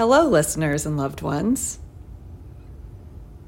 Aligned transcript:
Hello, 0.00 0.26
listeners 0.26 0.86
and 0.86 0.96
loved 0.96 1.20
ones. 1.20 1.78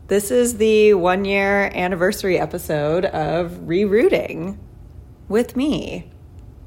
This 0.08 0.30
is 0.30 0.59
the 0.59 0.93
one 0.93 1.25
year 1.25 1.71
anniversary 1.75 2.38
episode 2.38 3.06
of 3.06 3.53
Rerooting 3.53 4.59
with 5.30 5.57
me, 5.57 6.11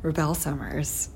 Rebelle 0.02 0.36
Summers. 0.36 1.10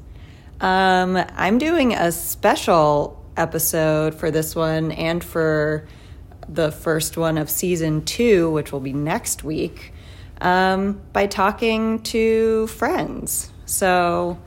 Um, 0.62 1.18
I'm 1.18 1.58
doing 1.58 1.96
a 1.96 2.12
special 2.12 3.26
episode 3.36 4.14
for 4.14 4.30
this 4.30 4.56
one 4.56 4.92
and 4.92 5.24
for 5.24 5.88
the 6.48 6.72
first 6.72 7.18
one 7.18 7.40
of 7.40 7.50
season 7.50 8.06
two, 8.06 8.52
which 8.52 8.72
will 8.72 8.82
be 8.82 8.94
next 8.94 9.44
week, 9.44 9.94
um, 10.42 11.02
by 11.12 11.26
talking 11.26 12.04
to 12.04 12.68
friends. 12.68 13.52
So 13.66 14.38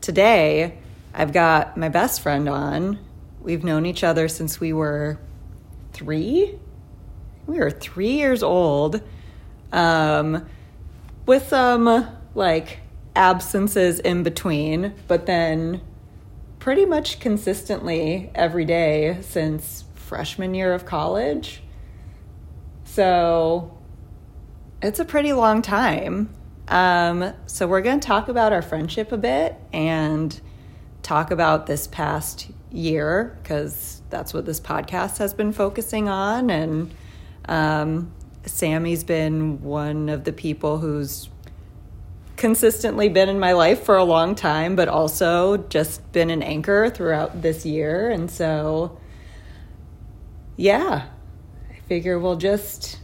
today, 0.00 0.78
I've 1.14 1.32
got 1.32 1.76
my 1.76 1.88
best 1.88 2.22
friend 2.22 2.48
on. 2.48 2.98
We've 3.40 3.64
known 3.64 3.86
each 3.86 4.04
other 4.04 4.28
since 4.28 4.60
we 4.60 4.72
were 4.72 5.18
three. 5.92 6.58
We 7.46 7.58
were 7.58 7.70
three 7.70 8.12
years 8.12 8.42
old, 8.42 9.00
um, 9.72 10.46
with 11.26 11.48
some 11.48 12.08
like 12.34 12.80
absences 13.16 14.00
in 14.00 14.22
between, 14.22 14.94
but 15.06 15.26
then 15.26 15.80
pretty 16.58 16.84
much 16.84 17.20
consistently 17.20 18.30
every 18.34 18.64
day 18.64 19.18
since 19.22 19.84
freshman 19.94 20.54
year 20.54 20.72
of 20.72 20.84
college. 20.84 21.62
So 22.84 23.78
it's 24.82 25.00
a 25.00 25.04
pretty 25.04 25.32
long 25.32 25.62
time. 25.62 26.34
Um, 26.68 27.32
so 27.46 27.66
we're 27.66 27.80
going 27.80 28.00
to 28.00 28.06
talk 28.06 28.28
about 28.28 28.52
our 28.52 28.62
friendship 28.62 29.12
a 29.12 29.16
bit 29.16 29.56
and 29.72 30.38
talk 31.08 31.30
about 31.30 31.66
this 31.66 31.86
past 31.86 32.50
year 32.70 33.38
because 33.42 34.02
that's 34.10 34.34
what 34.34 34.44
this 34.44 34.60
podcast 34.60 35.16
has 35.16 35.32
been 35.32 35.52
focusing 35.52 36.06
on. 36.06 36.50
And 36.50 36.94
um, 37.46 38.12
Sami's 38.44 39.04
been 39.04 39.62
one 39.62 40.10
of 40.10 40.24
the 40.24 40.34
people 40.34 40.76
who's 40.76 41.30
consistently 42.36 43.08
been 43.08 43.30
in 43.30 43.40
my 43.40 43.52
life 43.52 43.84
for 43.84 43.96
a 43.96 44.04
long 44.04 44.34
time, 44.34 44.76
but 44.76 44.86
also 44.86 45.56
just 45.56 46.12
been 46.12 46.28
an 46.28 46.42
anchor 46.42 46.90
throughout 46.90 47.40
this 47.40 47.64
year. 47.64 48.10
And 48.10 48.30
so, 48.30 49.00
yeah, 50.56 51.06
I 51.70 51.80
figure 51.88 52.18
we'll 52.18 52.36
just 52.36 53.00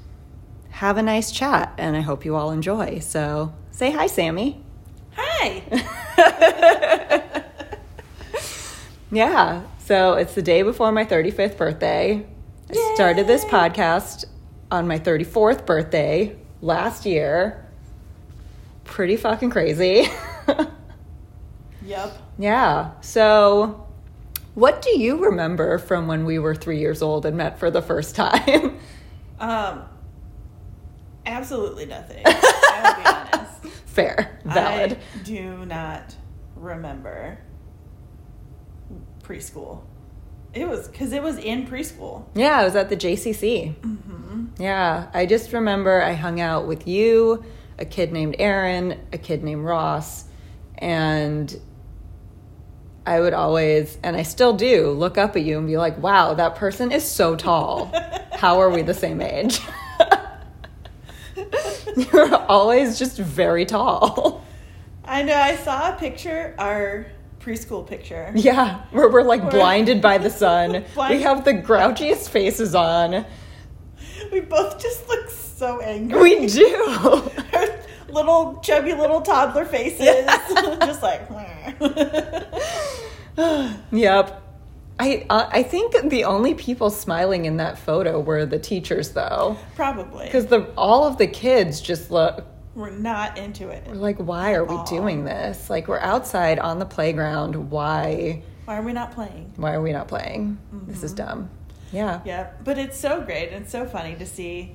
have 0.68 0.98
a 0.98 1.02
nice 1.02 1.32
chat 1.32 1.72
and 1.78 1.96
I 1.96 2.02
hope 2.02 2.26
you 2.26 2.36
all 2.36 2.50
enjoy. 2.50 2.98
So, 2.98 3.54
say 3.70 3.92
hi, 3.92 4.08
Sami. 4.08 4.62
Hi. 5.16 7.20
Yeah. 9.14 9.62
So 9.78 10.14
it's 10.14 10.34
the 10.34 10.42
day 10.42 10.62
before 10.62 10.90
my 10.90 11.04
35th 11.04 11.56
birthday. 11.56 12.26
I 12.70 12.92
started 12.94 13.26
this 13.26 13.44
podcast 13.44 14.24
on 14.70 14.88
my 14.88 14.98
34th 14.98 15.66
birthday 15.66 16.36
last 16.60 17.06
year. 17.06 17.64
Pretty 18.82 19.16
fucking 19.16 19.50
crazy. 19.50 20.08
yep. 21.86 22.18
yeah. 22.38 22.90
So, 23.02 23.86
what 24.54 24.82
do 24.82 24.98
you 24.98 25.24
remember 25.24 25.78
from 25.78 26.08
when 26.08 26.24
we 26.24 26.38
were 26.38 26.54
three 26.54 26.80
years 26.80 27.00
old 27.00 27.24
and 27.24 27.36
met 27.36 27.58
for 27.58 27.70
the 27.70 27.82
first 27.82 28.14
time? 28.16 28.78
Um. 29.36 29.82
Absolutely 31.26 31.86
nothing. 31.86 32.22
I 32.24 32.80
will 32.84 33.02
be 33.02 33.36
honest. 33.36 33.80
Fair. 33.86 34.38
Valid. 34.44 34.92
I 34.92 35.18
do 35.24 35.66
not 35.66 36.14
remember 36.54 37.40
preschool. 39.24 39.82
It 40.52 40.68
was 40.68 40.86
because 40.86 41.12
it 41.12 41.22
was 41.22 41.36
in 41.38 41.66
preschool. 41.66 42.26
Yeah, 42.34 42.58
I 42.58 42.64
was 42.64 42.76
at 42.76 42.88
the 42.88 42.96
JCC. 42.96 43.74
Mm-hmm. 43.74 44.62
Yeah, 44.62 45.08
I 45.12 45.26
just 45.26 45.52
remember 45.52 46.00
I 46.00 46.12
hung 46.12 46.40
out 46.40 46.68
with 46.68 46.86
you, 46.86 47.44
a 47.78 47.84
kid 47.84 48.12
named 48.12 48.36
Aaron, 48.38 49.00
a 49.12 49.18
kid 49.18 49.42
named 49.42 49.64
Ross, 49.64 50.24
and 50.78 51.60
I 53.06 53.20
would 53.20 53.34
always, 53.34 53.98
and 54.02 54.16
I 54.16 54.22
still 54.22 54.54
do, 54.54 54.90
look 54.90 55.18
up 55.18 55.36
at 55.36 55.42
you 55.42 55.58
and 55.58 55.66
be 55.66 55.76
like, 55.76 55.98
wow, 55.98 56.34
that 56.34 56.54
person 56.54 56.92
is 56.92 57.04
so 57.04 57.36
tall. 57.36 57.92
How 58.32 58.60
are 58.60 58.70
we 58.70 58.82
the 58.82 58.94
same 58.94 59.20
age? 59.20 59.60
You're 61.96 62.34
always 62.34 62.98
just 62.98 63.18
very 63.18 63.66
tall. 63.66 64.44
I 65.04 65.22
know. 65.22 65.36
I 65.36 65.56
saw 65.56 65.94
a 65.94 65.98
picture, 65.98 66.54
our 66.58 67.06
preschool 67.44 67.86
picture. 67.86 68.32
Yeah, 68.36 68.82
where 68.90 69.08
we're 69.08 69.22
like 69.22 69.50
blinded 69.50 70.00
by 70.00 70.18
the 70.18 70.30
sun. 70.30 70.84
We 70.96 71.22
have 71.22 71.44
the 71.44 71.54
grouchiest 71.54 72.28
faces 72.28 72.74
on. 72.74 73.24
We 74.32 74.40
both 74.40 74.80
just 74.80 75.08
look 75.08 75.28
so 75.30 75.80
angry. 75.80 76.20
We 76.20 76.46
do. 76.60 76.66
Our 77.52 77.78
little 78.08 78.60
chubby 78.62 78.94
little 78.94 79.20
toddler 79.20 79.64
faces, 79.64 80.26
just 80.80 81.02
like. 81.02 81.28
Yep. 83.90 84.42
I 84.98 85.26
uh, 85.28 85.48
I 85.50 85.64
think 85.64 86.08
the 86.08 86.22
only 86.24 86.54
people 86.54 86.88
smiling 86.88 87.46
in 87.46 87.56
that 87.56 87.78
photo 87.78 88.20
were 88.20 88.46
the 88.46 88.60
teachers 88.60 89.10
though, 89.10 89.56
Probably 89.74 90.26
because 90.26 90.46
the 90.46 90.70
all 90.76 91.04
of 91.04 91.18
the 91.18 91.26
kids 91.26 91.80
just 91.80 92.12
look 92.12 92.46
we're 92.74 92.90
not 92.90 93.38
into 93.38 93.68
it. 93.68 93.86
we're 93.86 93.94
like, 93.94 94.18
why 94.18 94.54
are 94.54 94.64
we 94.64 94.78
doing 94.84 95.24
this? 95.24 95.70
Like 95.70 95.88
we're 95.88 96.00
outside 96.00 96.58
on 96.58 96.78
the 96.78 96.86
playground. 96.86 97.70
Why 97.70 98.42
Why 98.64 98.76
are 98.78 98.82
we 98.82 98.92
not 98.92 99.12
playing? 99.12 99.52
why 99.56 99.74
are 99.74 99.82
we 99.82 99.92
not 99.92 100.08
playing? 100.08 100.58
This 100.86 101.02
is 101.02 101.14
mm-hmm. 101.14 101.26
dumb. 101.26 101.50
Yeah. 101.92 102.20
Yeah, 102.24 102.50
but 102.64 102.78
it's 102.78 102.98
so 102.98 103.20
great 103.22 103.50
and 103.50 103.68
so 103.68 103.86
funny 103.86 104.16
to 104.16 104.26
see 104.26 104.74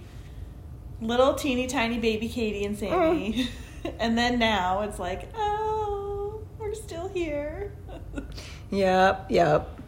little 1.02 1.34
teeny 1.34 1.68
tiny 1.68 1.98
baby 2.00 2.30
Katie 2.30 2.64
and 2.64 2.78
Sami. 2.78 3.50
Mm. 3.84 3.94
and 4.00 4.18
then 4.18 4.40
now 4.40 4.82
it's 4.82 5.00
like, 5.00 5.30
oh, 5.36 6.42
we're 6.58 6.74
still 6.74 7.08
here. 7.10 7.74
Yep. 8.72 9.32
Yep. 9.32 9.80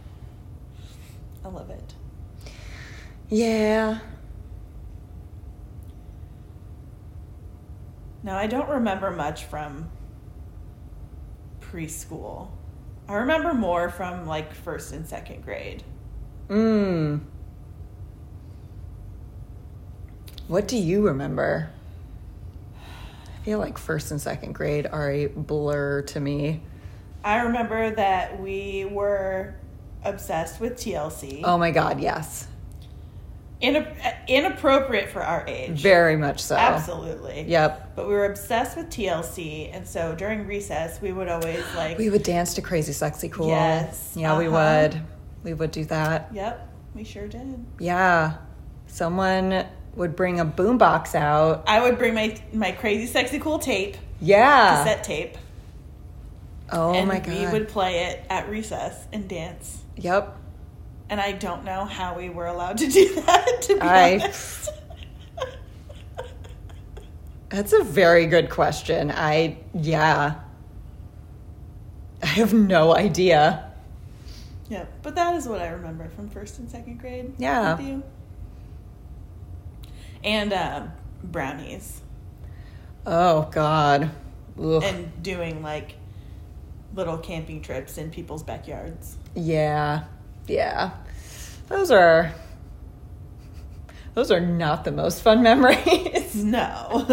I 1.46 1.48
love 1.48 1.70
it. 1.70 1.94
Yeah. 3.30 4.00
Now, 8.24 8.38
I 8.38 8.48
don't 8.48 8.70
remember 8.70 9.12
much 9.12 9.46
from 9.46 9.90
preschool. 11.59 12.50
I 13.08 13.16
remember 13.16 13.54
more 13.54 13.90
from 13.90 14.26
like 14.26 14.54
first 14.54 14.94
and 14.94 15.08
second 15.08 15.44
grade. 15.44 15.84
Mm. 16.50 17.22
What 20.48 20.68
do 20.68 20.78
you 20.78 21.08
remember? 21.08 21.72
I 22.76 23.44
feel 23.44 23.59
like 23.59 23.78
first 23.78 24.12
and 24.12 24.22
second 24.22 24.53
grade 24.53 24.86
are 24.86 25.09
a 25.09 25.28
blur 25.28 26.03
to 26.03 26.20
me. 26.20 26.62
I 27.24 27.38
remember 27.42 27.92
that 27.92 28.40
we 28.40 28.86
were 28.86 29.56
obsessed 30.03 30.59
with 30.59 30.76
TLC. 30.76 31.42
Oh 31.44 31.58
my 31.58 31.72
god, 31.72 32.00
yes. 32.00 32.48
Inap- 33.62 34.28
inappropriate 34.28 35.10
for 35.10 35.22
our 35.22 35.46
age. 35.48 35.80
Very 35.82 36.16
much 36.16 36.40
so. 36.42 36.56
Absolutely. 36.56 37.44
Yep. 37.48 37.96
But 37.96 38.08
we 38.08 38.14
were 38.14 38.26
obsessed 38.26 38.76
with 38.76 38.90
TLC, 38.90 39.70
and 39.74 39.88
so 39.88 40.16
during 40.16 40.48
recess, 40.48 41.00
we 41.02 41.12
would 41.12 41.28
always 41.28 41.64
like. 41.76 41.98
We 41.98 42.10
would 42.10 42.24
dance 42.24 42.56
to 42.56 42.62
Crazy 42.62 42.92
Sexy 42.94 43.30
Cool. 43.30 43.50
Yes, 43.50 44.14
Yeah, 44.16 44.38
we 44.38 44.48
uh-huh. 44.48 44.90
would. 44.92 45.02
We 45.44 45.54
would 45.54 45.72
do 45.72 45.86
that. 45.86 46.30
Yep, 46.34 46.70
we 46.96 47.04
sure 47.04 47.28
did. 47.28 47.64
Yeah. 47.80 48.38
Someone 48.88 49.66
would 49.96 50.16
bring 50.16 50.40
a 50.40 50.46
boombox 50.46 51.16
out. 51.16 51.64
I 51.68 51.82
would 51.82 51.98
bring 51.98 52.14
my 52.14 52.38
my 52.54 52.72
crazy 52.72 53.06
sexy 53.06 53.40
cool 53.40 53.60
tape, 53.60 53.98
Yeah. 54.20 54.78
cassette 54.84 55.04
tape, 55.04 55.38
oh 56.72 57.06
my 57.06 57.20
god. 57.20 57.28
we 57.38 57.48
would 57.48 57.68
play 57.68 58.06
it 58.06 58.26
at 58.30 58.50
recess 58.50 59.06
and 59.12 59.28
dance. 59.28 59.80
Yep. 59.98 60.38
And 61.11 61.19
I 61.19 61.34
don't 61.34 61.66
know 61.66 61.84
how 61.85 62.16
we 62.17 62.29
were 62.29 62.47
allowed 62.47 62.78
to 62.79 62.87
do 62.87 63.13
that. 63.22 63.61
To 63.63 63.75
be 63.75 63.81
I- 63.81 64.13
honest. 64.16 64.69
That's 67.49 67.73
a 67.73 67.84
very 67.84 68.28
good 68.28 68.49
question. 68.49 69.11
I 69.11 69.58
yeah. 69.73 70.35
I 72.23 72.25
have 72.28 72.53
no 72.53 72.96
idea. 72.96 73.72
yeah, 74.69 74.85
but 75.02 75.16
that 75.16 75.35
is 75.35 75.47
what 75.49 75.59
I 75.59 75.67
remember 75.69 76.08
from 76.09 76.29
first 76.29 76.59
and 76.59 76.69
second 76.72 76.99
grade. 77.02 77.34
Yeah. 77.37 77.78
And 80.23 80.53
um, 80.53 80.91
brownies. 81.23 81.99
Oh 83.05 83.49
god. 83.52 84.11
Ugh. 84.61 84.84
and 84.84 85.23
doing 85.23 85.61
like 85.61 85.96
little 86.93 87.17
camping 87.17 87.61
trips 87.61 87.97
in 87.97 88.11
people's 88.11 88.43
backyards. 88.43 89.17
Yeah. 89.35 90.03
Yeah. 90.47 90.91
Those 91.67 91.91
are 91.91 92.34
those 94.14 94.29
are 94.32 94.41
not 94.41 94.84
the 94.84 94.91
most 94.91 95.22
fun 95.22 95.41
memories. 95.43 96.35
No. 96.43 97.05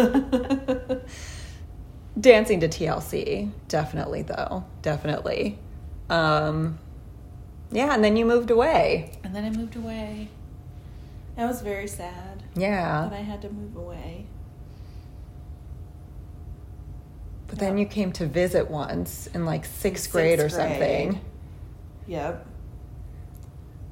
Dancing 2.19 2.59
to 2.61 2.67
TLC, 2.67 3.51
definitely 3.67 4.21
though. 4.23 4.63
Definitely. 4.81 5.57
Um 6.09 6.79
Yeah, 7.71 7.93
and 7.93 8.03
then 8.03 8.15
you 8.17 8.25
moved 8.25 8.49
away. 8.51 9.11
And 9.23 9.35
then 9.35 9.45
I 9.45 9.49
moved 9.49 9.75
away. 9.75 10.29
That 11.35 11.47
was 11.47 11.61
very 11.61 11.87
sad 11.87 12.43
Yeah. 12.55 13.07
that 13.09 13.13
I 13.13 13.21
had 13.21 13.41
to 13.43 13.49
move 13.49 13.75
away. 13.77 14.25
But 17.47 17.59
then 17.59 17.77
you 17.77 17.85
came 17.85 18.11
to 18.13 18.25
visit 18.25 18.69
once 18.69 19.27
in 19.27 19.45
like 19.45 19.65
sixth, 19.65 20.03
Sixth 20.03 20.11
grade 20.11 20.39
or 20.39 20.49
grade. 20.49 20.51
something. 20.51 21.21
Yep. 22.07 22.45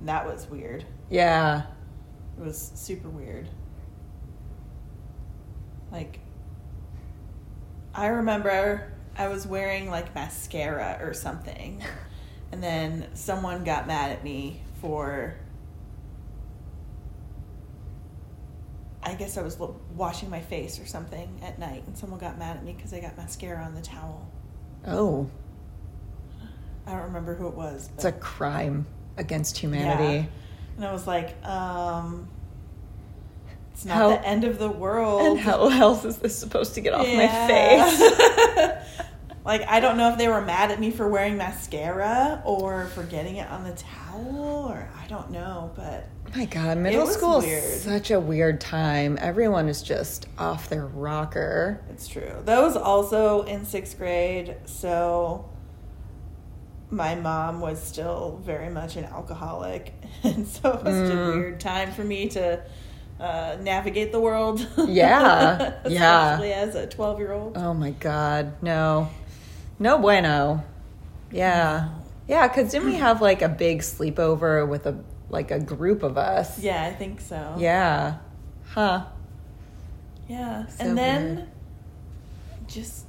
That 0.07 0.25
was 0.25 0.49
weird. 0.49 0.85
Yeah. 1.09 1.63
It 2.39 2.45
was 2.45 2.71
super 2.75 3.09
weird. 3.09 3.49
Like, 5.91 6.19
I 7.93 8.07
remember 8.07 8.89
I 9.17 9.27
was 9.27 9.45
wearing 9.45 9.89
like 9.89 10.15
mascara 10.15 10.99
or 11.01 11.13
something, 11.13 11.83
and 12.53 12.63
then 12.63 13.07
someone 13.15 13.65
got 13.65 13.85
mad 13.85 14.11
at 14.11 14.23
me 14.23 14.61
for. 14.79 15.35
I 19.03 19.13
guess 19.13 19.37
I 19.37 19.41
was 19.41 19.57
washing 19.93 20.29
my 20.29 20.41
face 20.41 20.79
or 20.79 20.85
something 20.85 21.37
at 21.43 21.59
night, 21.59 21.83
and 21.85 21.97
someone 21.97 22.19
got 22.19 22.39
mad 22.39 22.55
at 22.55 22.63
me 22.63 22.71
because 22.71 22.93
I 22.93 23.01
got 23.01 23.17
mascara 23.17 23.61
on 23.61 23.75
the 23.75 23.81
towel. 23.81 24.25
Oh, 24.85 25.29
I 26.85 26.91
don't 26.91 27.03
remember 27.03 27.35
who 27.35 27.49
it 27.49 27.55
was. 27.55 27.89
it's 27.93 28.05
a 28.05 28.13
crime 28.13 28.85
against 29.17 29.57
humanity. 29.57 30.27
and 30.77 30.85
I 30.85 30.91
was 30.93 31.07
like, 31.07 31.43
um, 31.45 32.27
it's 33.73 33.85
not 33.85 33.95
How- 33.95 34.09
the 34.09 34.25
end 34.27 34.43
of 34.43 34.59
the 34.59 34.69
world. 34.69 35.21
And 35.37 35.39
how 35.39 35.69
else 35.69 36.05
is 36.05 36.17
this 36.17 36.37
supposed 36.37 36.73
to 36.75 36.81
get 36.81 36.93
off 36.93 37.05
my 37.07 37.27
face? 37.47 38.83
like 39.45 39.67
I 39.67 39.79
don't 39.79 39.97
know 39.97 40.11
if 40.11 40.17
they 40.17 40.27
were 40.27 40.41
mad 40.41 40.71
at 40.71 40.79
me 40.79 40.91
for 40.91 41.07
wearing 41.07 41.37
mascara 41.37 42.41
or 42.45 42.87
for 42.87 43.03
getting 43.03 43.37
it 43.37 43.49
on 43.49 43.63
the 43.63 43.73
towel 43.73 44.65
or 44.69 44.89
I 45.01 45.07
don't 45.07 45.31
know, 45.31 45.71
but 45.75 46.07
My 46.35 46.45
God, 46.45 46.77
middle 46.79 47.07
school 47.07 47.39
weird. 47.39 47.63
is 47.63 47.81
such 47.83 48.11
a 48.11 48.19
weird 48.19 48.59
time. 48.59 49.17
Everyone 49.21 49.69
is 49.69 49.81
just 49.81 50.27
off 50.37 50.69
their 50.69 50.85
rocker. 50.87 51.81
it's 51.89 52.07
true. 52.07 52.31
That 52.45 52.61
was 52.61 52.75
also 52.75 53.43
in 53.43 53.63
sixth 53.65 53.97
grade, 53.97 54.55
so 54.65 55.47
my 56.89 57.15
mom 57.15 57.59
was 57.59 57.81
still 57.83 58.39
very 58.45 58.69
much 58.69 58.95
an 58.95 59.05
alcoholic, 59.05 59.93
and 60.23 60.47
so 60.47 60.71
it 60.71 60.83
was 60.83 60.95
such 60.95 61.13
a 61.13 61.17
Mm. 61.17 61.35
weird 61.35 61.59
time 61.59 61.91
for 61.91 62.03
me 62.03 62.29
to 62.29 62.61
uh, 63.19 63.57
navigate 63.61 64.11
the 64.11 64.19
world. 64.19 64.65
Yeah, 64.87 65.73
yeah. 65.87 66.39
as 66.41 66.75
a 66.75 66.87
twelve-year-old. 66.87 67.57
Oh 67.57 67.73
my 67.73 67.91
God, 67.91 68.53
no, 68.61 69.09
no 69.79 69.97
bueno. 69.97 70.63
Yeah, 71.31 71.89
yeah. 72.27 72.47
Because 72.47 72.71
didn't 72.71 72.87
we 72.87 72.95
have 72.95 73.21
like 73.21 73.41
a 73.41 73.49
big 73.49 73.79
sleepover 73.79 74.65
with 74.67 74.85
a 74.85 74.97
like 75.29 75.51
a 75.51 75.59
group 75.59 76.03
of 76.03 76.17
us? 76.17 76.57
Yeah, 76.59 76.83
I 76.85 76.93
think 76.93 77.19
so. 77.19 77.55
Yeah. 77.57 78.17
Huh. 78.69 79.05
Yeah. 80.29 80.67
So 80.67 80.85
and 80.85 80.97
then 80.97 81.35
weird. 81.35 81.47
just 82.67 83.05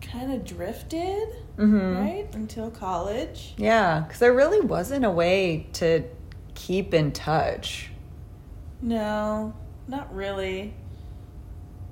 kind 0.00 0.32
of 0.32 0.44
drifted, 0.44 1.28
Mm-hmm. 1.56 1.96
right? 1.98 2.28
Until 2.34 2.70
college. 2.70 3.54
Yeah, 3.56 4.00
because 4.00 4.20
there 4.20 4.32
really 4.32 4.60
wasn't 4.60 5.04
a 5.04 5.10
way 5.10 5.66
to 5.74 6.04
keep 6.54 6.94
in 6.94 7.12
touch. 7.12 7.90
No, 8.80 9.54
not 9.88 10.14
really. 10.14 10.74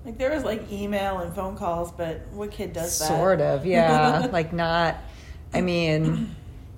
Like 0.04 0.16
there 0.16 0.30
was 0.30 0.44
like 0.44 0.70
email 0.72 1.18
and 1.18 1.34
phone 1.34 1.56
calls, 1.56 1.92
but 1.92 2.26
what 2.32 2.50
kid 2.50 2.72
does 2.72 2.98
that? 2.98 3.08
Sort 3.08 3.40
of, 3.40 3.66
yeah. 3.66 4.28
like 4.32 4.52
not. 4.52 4.96
I 5.52 5.60
mean, 5.60 6.34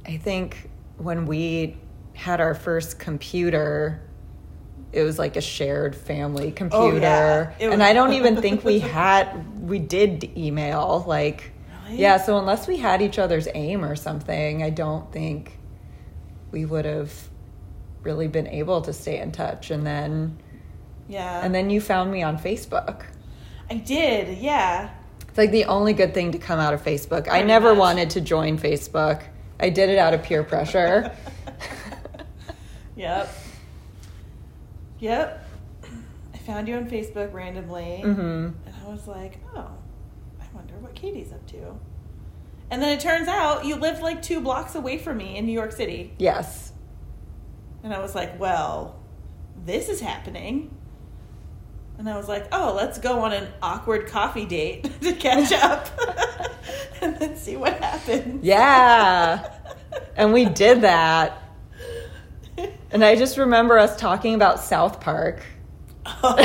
I 0.06 0.16
think 0.16 0.68
when 0.98 1.26
we 1.26 1.76
had 2.14 2.40
our 2.40 2.54
first 2.54 2.98
computer, 2.98 4.00
it 4.92 5.02
was 5.02 5.18
like 5.18 5.36
a 5.36 5.40
shared 5.40 5.94
family 5.94 6.50
computer, 6.50 7.54
Oh, 7.58 7.64
yeah. 7.64 7.70
And 7.72 7.82
I 7.82 7.92
don't 7.92 8.12
even 8.12 8.40
think 8.42 8.64
we 8.64 8.78
had 8.80 9.62
we 9.62 9.78
did 9.78 10.36
email. 10.36 11.04
Like, 11.06 11.51
Yeah. 11.92 12.16
So 12.18 12.38
unless 12.38 12.66
we 12.66 12.76
had 12.78 13.02
each 13.02 13.18
other's 13.18 13.48
aim 13.54 13.84
or 13.84 13.96
something, 13.96 14.62
I 14.62 14.70
don't 14.70 15.10
think 15.12 15.58
we 16.50 16.64
would 16.64 16.84
have 16.84 17.12
really 18.02 18.28
been 18.28 18.46
able 18.46 18.82
to 18.82 18.92
stay 18.92 19.18
in 19.20 19.32
touch. 19.32 19.70
And 19.70 19.86
then, 19.86 20.38
Yeah. 21.08 21.40
and 21.44 21.54
then 21.54 21.70
you 21.70 21.80
found 21.80 22.10
me 22.10 22.22
on 22.22 22.38
Facebook. 22.38 23.04
I 23.70 23.74
did, 23.74 24.38
yeah. 24.38 24.90
It's 25.28 25.38
like 25.38 25.50
the 25.50 25.64
only 25.64 25.92
good 25.94 26.12
thing 26.12 26.32
to 26.32 26.38
come 26.38 26.58
out 26.60 26.74
of 26.74 26.82
Facebook. 26.84 27.26
I 27.30 27.42
never 27.42 27.70
much. 27.70 27.78
wanted 27.78 28.10
to 28.10 28.20
join 28.20 28.58
Facebook. 28.58 29.22
I 29.60 29.70
did 29.70 29.88
it 29.88 29.98
out 29.98 30.12
of 30.14 30.22
peer 30.22 30.42
pressure. 30.44 31.10
Yep. 32.96 33.34
Yep. 34.98 35.46
I 36.34 36.38
found 36.38 36.68
you 36.68 36.76
on 36.76 36.88
Facebook 36.88 37.32
randomly. 37.32 38.00
hmm 38.02 38.10
And 38.10 38.74
I 38.84 38.88
was 38.90 39.06
like, 39.08 39.38
oh, 39.54 39.58
I 39.58 39.60
wonder 39.60 39.70
what 39.70 39.81
Katie's 41.02 41.32
up 41.32 41.44
to. 41.48 41.74
And 42.70 42.80
then 42.80 42.96
it 42.96 43.00
turns 43.00 43.26
out 43.26 43.64
you 43.64 43.74
lived 43.74 44.00
like 44.00 44.22
two 44.22 44.40
blocks 44.40 44.76
away 44.76 44.98
from 44.98 45.16
me 45.16 45.36
in 45.36 45.44
New 45.44 45.52
York 45.52 45.72
City. 45.72 46.14
Yes. 46.16 46.72
And 47.82 47.92
I 47.92 47.98
was 47.98 48.14
like, 48.14 48.38
well, 48.38 49.00
this 49.64 49.88
is 49.88 50.00
happening. 50.00 50.74
And 51.98 52.08
I 52.08 52.16
was 52.16 52.28
like, 52.28 52.46
oh, 52.52 52.72
let's 52.76 52.98
go 52.98 53.20
on 53.20 53.32
an 53.32 53.48
awkward 53.60 54.06
coffee 54.06 54.46
date 54.46 54.88
to 55.02 55.12
catch 55.12 55.52
up 55.62 55.88
and 57.02 57.18
then 57.18 57.36
see 57.36 57.56
what 57.56 57.74
happens. 57.82 58.44
Yeah. 58.44 59.52
And 60.16 60.32
we 60.32 60.44
did 60.44 60.82
that. 60.82 61.42
And 62.92 63.04
I 63.04 63.16
just 63.16 63.38
remember 63.38 63.76
us 63.76 63.96
talking 63.96 64.34
about 64.34 64.60
South 64.60 65.00
Park. 65.00 65.42
Oh. 66.06 66.36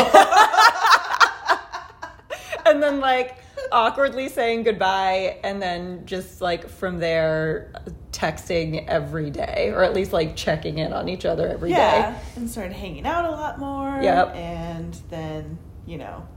and 2.65 2.81
then 2.81 2.99
like 2.99 3.37
awkwardly 3.71 4.29
saying 4.29 4.63
goodbye 4.63 5.37
and 5.43 5.61
then 5.61 6.05
just 6.05 6.41
like 6.41 6.67
from 6.69 6.99
there 6.99 7.71
texting 8.11 8.85
every 8.87 9.29
day 9.29 9.71
or 9.73 9.83
at 9.83 9.93
least 9.93 10.11
like 10.13 10.35
checking 10.35 10.77
in 10.79 10.93
on 10.93 11.07
each 11.09 11.25
other 11.25 11.47
every 11.47 11.69
day. 11.69 11.75
yeah. 11.77 12.19
And 12.35 12.49
started 12.49 12.73
hanging 12.73 13.05
out 13.05 13.25
a 13.25 13.31
lot 13.31 13.59
more. 13.59 13.99
Yep. 14.01 14.35
And 14.35 14.93
then, 15.09 15.57
you 15.85 15.97
know, 15.97 16.27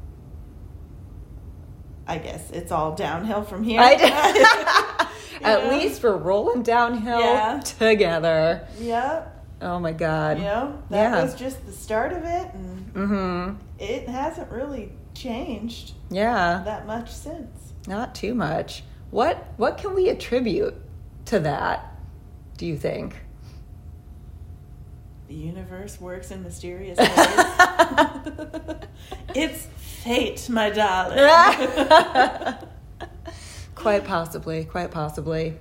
I 2.07 2.19
guess 2.19 2.51
it's 2.51 2.73
all 2.73 2.95
downhill 2.95 3.43
from 3.45 3.63
here. 3.63 3.81
I 3.81 3.95
did. 3.95 5.07
At 5.43 5.65
know? 5.65 5.71
least 5.71 6.03
we're 6.03 6.17
rolling 6.17 6.63
downhill 6.63 7.21
Yeah. 7.21 7.61
together. 7.61 8.67
Yep. 8.79 9.37
Oh 9.63 9.79
my 9.79 9.93
god. 9.93 10.39
You 10.39 10.45
know, 10.45 10.83
that 10.91 11.13
Yeah. 11.13 11.23
was 11.23 11.35
just 11.35 11.65
the 11.67 11.73
start 11.73 12.13
of 12.13 12.25
it, 12.25 12.49
and 12.55 12.95
Mhm. 12.95 13.57
it 13.79 14.09
hasn't 14.09 14.51
really 14.51 14.93
changed 15.15 15.93
Yeah. 16.11 16.63
that 16.65 16.87
much 16.87 17.11
since. 17.13 17.73
Not 17.87 18.15
too 18.15 18.35
much. 18.35 18.83
What 19.11 19.37
what 19.57 19.79
can 19.79 19.95
we 19.95 20.09
attribute 20.09 20.75
to 21.27 21.39
that? 21.41 21.95
Do 22.57 22.67
you 22.67 22.77
think? 22.77 23.17
The 25.29 25.35
universe 25.35 26.01
works 26.01 26.31
in 26.31 26.43
mysterious 26.43 26.99
ways. 26.99 27.09
it's 29.35 29.67
fate, 29.77 30.49
my 30.51 30.71
darling. 30.71 31.19
quite 33.75 34.05
possibly, 34.05 34.65
quite 34.65 34.91
possibly. 34.91 35.57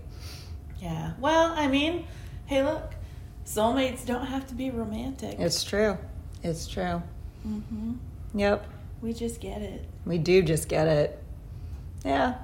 yeah. 0.80 1.14
Well, 1.20 1.54
I 1.56 1.68
mean, 1.68 2.06
hey, 2.48 2.64
look, 2.64 2.94
soulmates 3.46 4.06
don't 4.06 4.26
have 4.26 4.48
to 4.48 4.56
be 4.56 4.70
romantic. 4.72 5.40
It's 5.40 5.64
true. 5.64 5.98
It's 6.44 6.68
true. 6.68 7.02
mm-hmm. 7.48 7.94
Yep. 8.34 8.66
We 9.02 9.14
just 9.14 9.40
get 9.40 9.62
it. 9.62 9.86
We 10.06 10.18
do 10.18 10.42
just 10.42 10.68
get 10.68 10.88
it. 10.88 11.24
Yeah. 12.04 12.36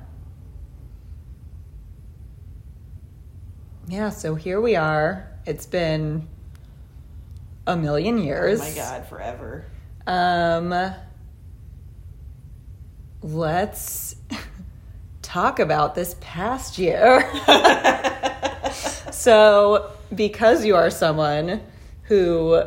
Yeah, 3.88 4.10
so 4.10 4.36
here 4.36 4.60
we 4.62 4.76
are. 4.76 5.30
It's 5.46 5.66
been 5.66 6.28
a 7.68 7.76
million 7.76 8.18
years. 8.18 8.62
Oh 8.62 8.64
my 8.64 8.76
God, 8.76 9.08
forever. 9.08 9.66
Um, 10.08 10.94
let's 13.22 14.16
talk 15.22 15.60
about 15.60 15.94
this 15.94 16.16
past 16.20 16.78
year. 16.78 17.30
so, 19.12 19.92
because 20.14 20.66
you 20.66 20.76
are 20.76 20.90
someone 20.90 21.62
who 22.04 22.64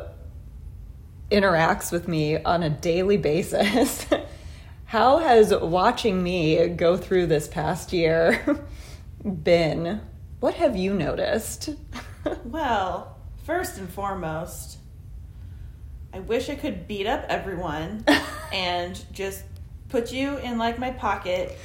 interacts 1.31 1.93
with 1.93 2.09
me 2.09 2.43
on 2.43 2.63
a 2.63 2.71
daily 2.71 3.17
basis, 3.17 4.07
how 4.87 5.19
has 5.19 5.55
watching 5.55 6.23
me 6.23 6.69
go 6.69 6.97
through 6.97 7.27
this 7.27 7.49
past 7.49 7.93
year 7.93 8.67
been? 9.43 10.01
What 10.41 10.55
have 10.55 10.77
you 10.77 10.95
noticed? 10.95 11.71
Well, 12.45 13.17
first 13.47 13.79
and 13.79 13.89
foremost, 13.89 14.79
I 16.13 16.19
wish 16.19 16.51
I 16.51 16.57
could 16.57 16.87
beat 16.87 17.07
up 17.07 17.25
everyone 17.29 18.05
and 18.53 19.03
just 19.13 19.45
put 19.89 20.13
you 20.13 20.37
in 20.39 20.59
like 20.59 20.79
my 20.79 20.91
pocket 20.91 21.57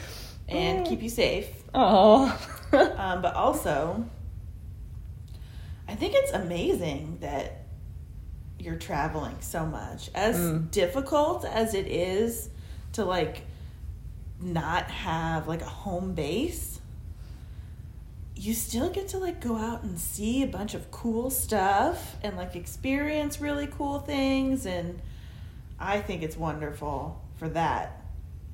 and 0.47 0.87
keep 0.87 1.01
you 1.01 1.09
safe. 1.09 1.49
Oh. 1.73 2.39
Um, 2.71 3.21
but 3.21 3.35
also, 3.35 4.05
I 5.87 5.95
think 5.95 6.13
it's 6.15 6.31
amazing 6.31 7.17
that 7.19 7.62
you're 8.63 8.75
traveling 8.77 9.35
so 9.41 9.65
much. 9.65 10.09
As 10.15 10.35
Mm. 10.37 10.71
difficult 10.71 11.45
as 11.45 11.73
it 11.73 11.87
is 11.87 12.49
to 12.93 13.03
like 13.05 13.43
not 14.41 14.89
have 14.89 15.47
like 15.47 15.61
a 15.61 15.65
home 15.69 16.13
base, 16.13 16.79
you 18.35 18.53
still 18.53 18.89
get 18.89 19.07
to 19.09 19.17
like 19.19 19.39
go 19.41 19.55
out 19.57 19.83
and 19.83 19.99
see 19.99 20.43
a 20.43 20.47
bunch 20.47 20.73
of 20.73 20.89
cool 20.91 21.29
stuff 21.29 22.15
and 22.23 22.35
like 22.35 22.55
experience 22.55 23.39
really 23.39 23.67
cool 23.67 23.99
things 23.99 24.65
and 24.65 24.99
I 25.79 25.99
think 26.01 26.23
it's 26.23 26.37
wonderful 26.37 27.21
for 27.37 27.49
that 27.49 28.01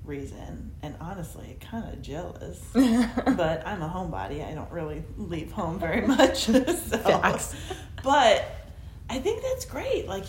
reason. 0.03 0.71
And 0.81 0.95
honestly, 0.99 1.57
kind 1.61 1.93
of 1.93 2.01
jealous. 2.01 2.59
but 2.73 3.67
I'm 3.67 3.81
a 3.83 3.89
homebody. 3.89 4.43
I 4.45 4.53
don't 4.55 4.71
really 4.71 5.03
leave 5.17 5.51
home 5.51 5.77
very 5.79 6.01
much. 6.07 6.45
so. 6.45 7.37
But 8.03 8.58
I 9.09 9.19
think 9.19 9.41
that's 9.41 9.65
great. 9.65 10.07
Like 10.07 10.25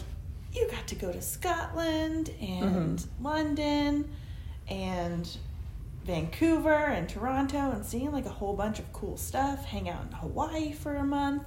you 0.52 0.68
got 0.70 0.86
to 0.88 0.94
go 0.94 1.12
to 1.12 1.22
Scotland 1.22 2.30
and 2.40 3.04
London 3.20 4.10
and 4.68 5.28
Vancouver 6.04 6.72
and 6.72 7.08
Toronto 7.08 7.70
and 7.70 7.84
seeing 7.84 8.10
like 8.10 8.26
a 8.26 8.30
whole 8.30 8.56
bunch 8.56 8.78
of 8.78 8.92
cool 8.92 9.16
stuff. 9.16 9.64
Hang 9.64 9.88
out 9.88 10.02
in 10.06 10.12
Hawaii 10.12 10.72
for 10.72 10.96
a 10.96 11.04
month, 11.04 11.44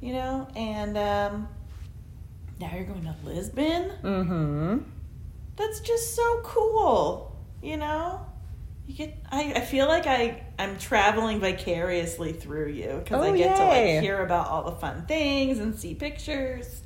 you 0.00 0.14
know, 0.14 0.48
and 0.56 0.96
um, 0.96 1.48
now 2.58 2.70
you're 2.74 2.84
going 2.84 3.02
to 3.04 3.14
Lisbon. 3.24 3.92
mm-hmm. 4.02 4.78
That's 5.56 5.80
just 5.80 6.16
so 6.16 6.40
cool, 6.42 7.36
you 7.62 7.76
know. 7.76 8.26
You 8.92 8.98
get. 8.98 9.16
I, 9.30 9.52
I 9.56 9.60
feel 9.60 9.86
like 9.86 10.06
I 10.06 10.42
I'm 10.58 10.76
traveling 10.78 11.40
vicariously 11.40 12.32
through 12.34 12.68
you 12.68 13.00
because 13.02 13.22
I 13.22 13.30
Oh, 13.30 13.36
get 13.36 13.56
to 13.56 13.64
like 13.64 13.86
hear 14.02 14.20
about 14.22 14.48
all 14.48 14.64
the 14.64 14.72
fun 14.72 15.06
things 15.06 15.58
and 15.58 15.78
see 15.78 15.94
pictures, 15.94 16.82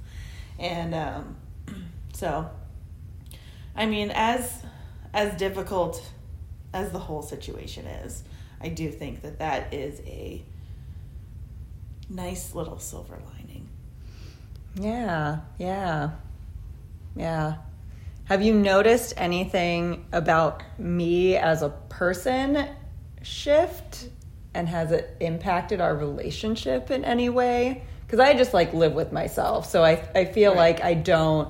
and 0.58 0.94
um, 0.94 1.36
so. 2.12 2.48
I 3.74 3.86
mean, 3.86 4.10
as 4.14 4.62
as 5.12 5.36
difficult 5.36 6.02
as 6.72 6.92
the 6.92 6.98
whole 6.98 7.22
situation 7.22 7.86
is, 7.86 8.22
I 8.60 8.68
do 8.68 8.90
think 8.90 9.22
that 9.22 9.38
that 9.40 9.74
is 9.74 10.00
a 10.06 10.42
nice 12.08 12.54
little 12.54 12.78
silver 12.78 13.18
lining. 13.34 13.68
Yeah, 14.76 15.40
yeah, 15.58 16.10
yeah. 17.14 17.56
Have 18.26 18.42
you 18.42 18.54
noticed 18.54 19.14
anything 19.16 20.04
about 20.12 20.62
me 20.78 21.36
as 21.36 21.62
a 21.62 21.68
person 21.88 22.68
shift? 23.22 24.08
And 24.52 24.68
has 24.68 24.90
it 24.90 25.16
impacted 25.20 25.80
our 25.80 25.94
relationship 25.94 26.90
in 26.90 27.04
any 27.04 27.28
way? 27.28 27.82
Because 28.04 28.18
I 28.18 28.34
just 28.34 28.52
like 28.52 28.72
live 28.74 28.94
with 28.94 29.12
myself. 29.12 29.70
So 29.70 29.84
I, 29.84 30.02
I 30.14 30.24
feel 30.24 30.52
Right. 30.52 30.76
like 30.76 30.82
I 30.84 30.94
don't, 30.94 31.48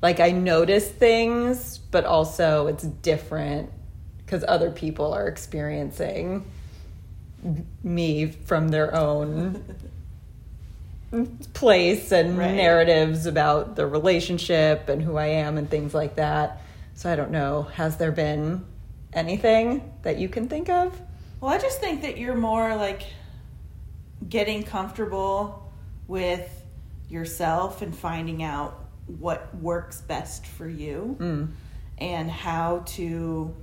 like 0.00 0.20
I 0.20 0.30
notice 0.30 0.88
things, 0.88 1.78
but 1.78 2.04
also 2.04 2.68
it's 2.68 2.84
different 2.84 3.70
because 4.18 4.44
other 4.46 4.70
people 4.70 5.12
are 5.12 5.26
experiencing 5.26 6.44
me 7.82 8.26
from 8.26 8.68
their 8.68 8.94
own 8.94 9.64
place 11.54 12.12
and 12.12 12.36
Right. 12.36 12.54
narratives 12.54 13.26
about 13.26 13.76
the 13.76 13.86
relationship 13.86 14.88
and 14.88 15.00
who 15.02 15.16
I 15.16 15.26
am 15.26 15.56
and 15.58 15.68
things 15.70 15.94
like 15.94 16.16
that. 16.16 16.60
So 16.94 17.10
I 17.10 17.16
don't 17.16 17.30
know. 17.30 17.62
Has 17.74 17.96
there 17.96 18.12
been 18.12 18.64
anything 19.12 19.92
that 20.02 20.18
you 20.18 20.28
can 20.28 20.48
think 20.48 20.68
of? 20.68 21.00
Well, 21.40 21.52
I 21.52 21.58
just 21.58 21.80
think 21.80 22.02
that 22.02 22.18
you're 22.18 22.34
more 22.36 22.74
like 22.76 23.02
getting 24.28 24.62
comfortable 24.62 25.70
with 26.08 26.48
yourself 27.08 27.82
and 27.82 27.94
finding 27.96 28.42
out 28.42 28.84
what 29.06 29.54
works 29.56 30.00
best 30.00 30.46
for 30.46 30.68
you 30.68 31.16
Mm. 31.20 31.48
and 31.98 32.30
how 32.30 32.82
to 32.86 33.54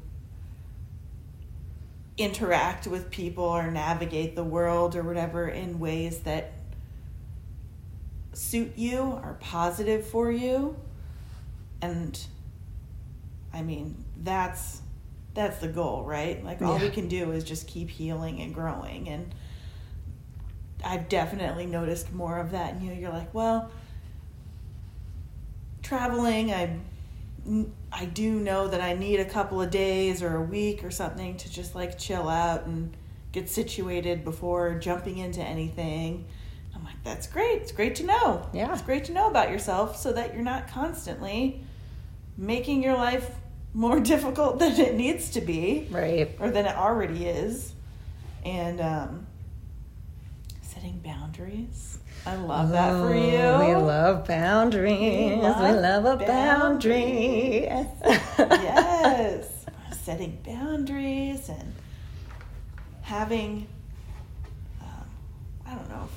interact 2.17 2.88
with 2.88 3.09
people 3.09 3.43
or 3.43 3.69
navigate 3.71 4.35
the 4.35 4.43
world 4.43 4.95
or 4.95 5.03
whatever 5.03 5.47
in 5.47 5.79
ways 5.79 6.19
that 6.19 6.51
suit 8.33 8.73
you 8.75 9.19
are 9.23 9.37
positive 9.39 10.05
for 10.05 10.31
you 10.31 10.75
and 11.81 12.25
i 13.53 13.61
mean 13.61 14.03
that's 14.23 14.81
that's 15.33 15.57
the 15.57 15.67
goal 15.67 16.03
right? 16.03 16.43
Like 16.45 16.61
all 16.61 16.77
we 16.77 16.89
can 16.89 17.07
do 17.07 17.31
is 17.31 17.43
just 17.43 17.67
keep 17.67 17.89
healing 17.89 18.39
and 18.39 18.53
growing 18.53 19.09
and 19.09 19.33
i've 20.85 21.09
definitely 21.09 21.65
noticed 21.65 22.11
more 22.13 22.37
of 22.39 22.51
that 22.51 22.73
and 22.73 22.83
you. 22.83 22.91
Know 22.91 22.99
you're 22.99 23.11
like 23.11 23.33
well 23.33 23.71
traveling 25.81 26.51
i 26.51 26.77
i 27.91 28.05
do 28.05 28.39
know 28.39 28.67
that 28.67 28.81
i 28.81 28.93
need 28.93 29.19
a 29.19 29.25
couple 29.25 29.61
of 29.61 29.69
days 29.69 30.21
or 30.21 30.35
a 30.35 30.41
week 30.41 30.83
or 30.83 30.91
something 30.91 31.35
to 31.37 31.51
just 31.51 31.73
like 31.73 31.97
chill 31.97 32.29
out 32.29 32.65
and 32.65 32.95
get 33.31 33.49
situated 33.49 34.23
before 34.23 34.75
jumping 34.75 35.17
into 35.17 35.41
anything 35.41 36.25
that's 37.03 37.27
great 37.27 37.62
it's 37.62 37.72
great 37.72 37.95
to 37.95 38.03
know 38.05 38.48
Yeah. 38.53 38.72
it's 38.72 38.81
great 38.81 39.05
to 39.05 39.12
know 39.13 39.27
about 39.27 39.50
yourself 39.50 39.98
so 39.98 40.13
that 40.13 40.33
you're 40.33 40.43
not 40.43 40.67
constantly 40.67 41.62
making 42.38 42.81
your 42.83 42.95
life 42.95 43.29
more 43.74 44.00
difficult 44.13 44.60
than 44.60 44.79
it 44.79 44.95
needs 44.95 45.29
to 45.31 45.41
be 45.41 45.88
Right. 45.91 46.36
or 46.39 46.50
than 46.50 46.65
it 46.65 46.75
already 46.75 47.25
is 47.25 47.74
and 48.45 48.79
um, 48.81 49.27
setting 50.62 51.00
boundaries 51.03 51.98
i 52.25 52.36
love 52.36 52.69
that 52.72 52.91
for 53.01 53.10
Oh, 53.10 53.13
you 53.13 53.67
We 53.67 53.75
love 53.75 54.25
boundaries. 54.27 55.38
We 55.38 55.41
love 55.41 56.03
love, 56.03 56.22
a 56.22 56.25
boundary. 56.25 57.63
yes 58.39 59.65
setting 60.03 60.38
boundaries 60.45 61.48
and 61.50 61.74
having 63.01 63.67
um, 64.81 64.88
i 65.65 65.74
don't 65.74 65.89
know 65.89 66.07